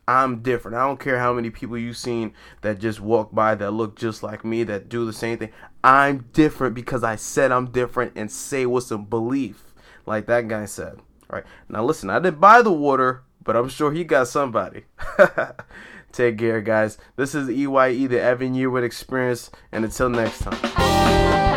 I'm 0.07 0.41
different. 0.41 0.75
I 0.75 0.87
don't 0.87 0.99
care 0.99 1.19
how 1.19 1.33
many 1.33 1.49
people 1.51 1.77
you've 1.77 1.97
seen 1.97 2.33
that 2.61 2.79
just 2.79 2.99
walk 2.99 3.33
by 3.33 3.53
that 3.55 3.71
look 3.71 3.95
just 3.95 4.23
like 4.23 4.43
me, 4.43 4.63
that 4.63 4.89
do 4.89 5.05
the 5.05 5.13
same 5.13 5.37
thing. 5.37 5.51
I'm 5.83 6.25
different 6.33 6.73
because 6.73 7.03
I 7.03 7.15
said 7.15 7.51
I'm 7.51 7.71
different 7.71 8.13
and 8.15 8.31
say 8.31 8.65
with 8.65 8.85
some 8.85 9.05
belief, 9.05 9.73
like 10.05 10.25
that 10.25 10.47
guy 10.47 10.65
said. 10.65 10.95
All 11.29 11.37
right. 11.37 11.43
Now 11.67 11.83
listen, 11.83 12.09
I 12.09 12.19
didn't 12.19 12.39
buy 12.39 12.61
the 12.63 12.71
water, 12.71 13.23
but 13.49 13.55
I'm 13.55 13.67
sure 13.67 13.91
he 13.91 14.03
got 14.03 14.27
somebody. 14.27 14.85
Take 16.11 16.37
care, 16.37 16.61
guys. 16.61 16.99
This 17.15 17.33
is 17.33 17.49
EYE, 17.49 18.05
the 18.05 18.21
Evan 18.21 18.53
Yearwood 18.53 18.83
Experience, 18.83 19.49
and 19.71 19.83
until 19.83 20.07
next 20.07 20.43
time. 20.43 21.48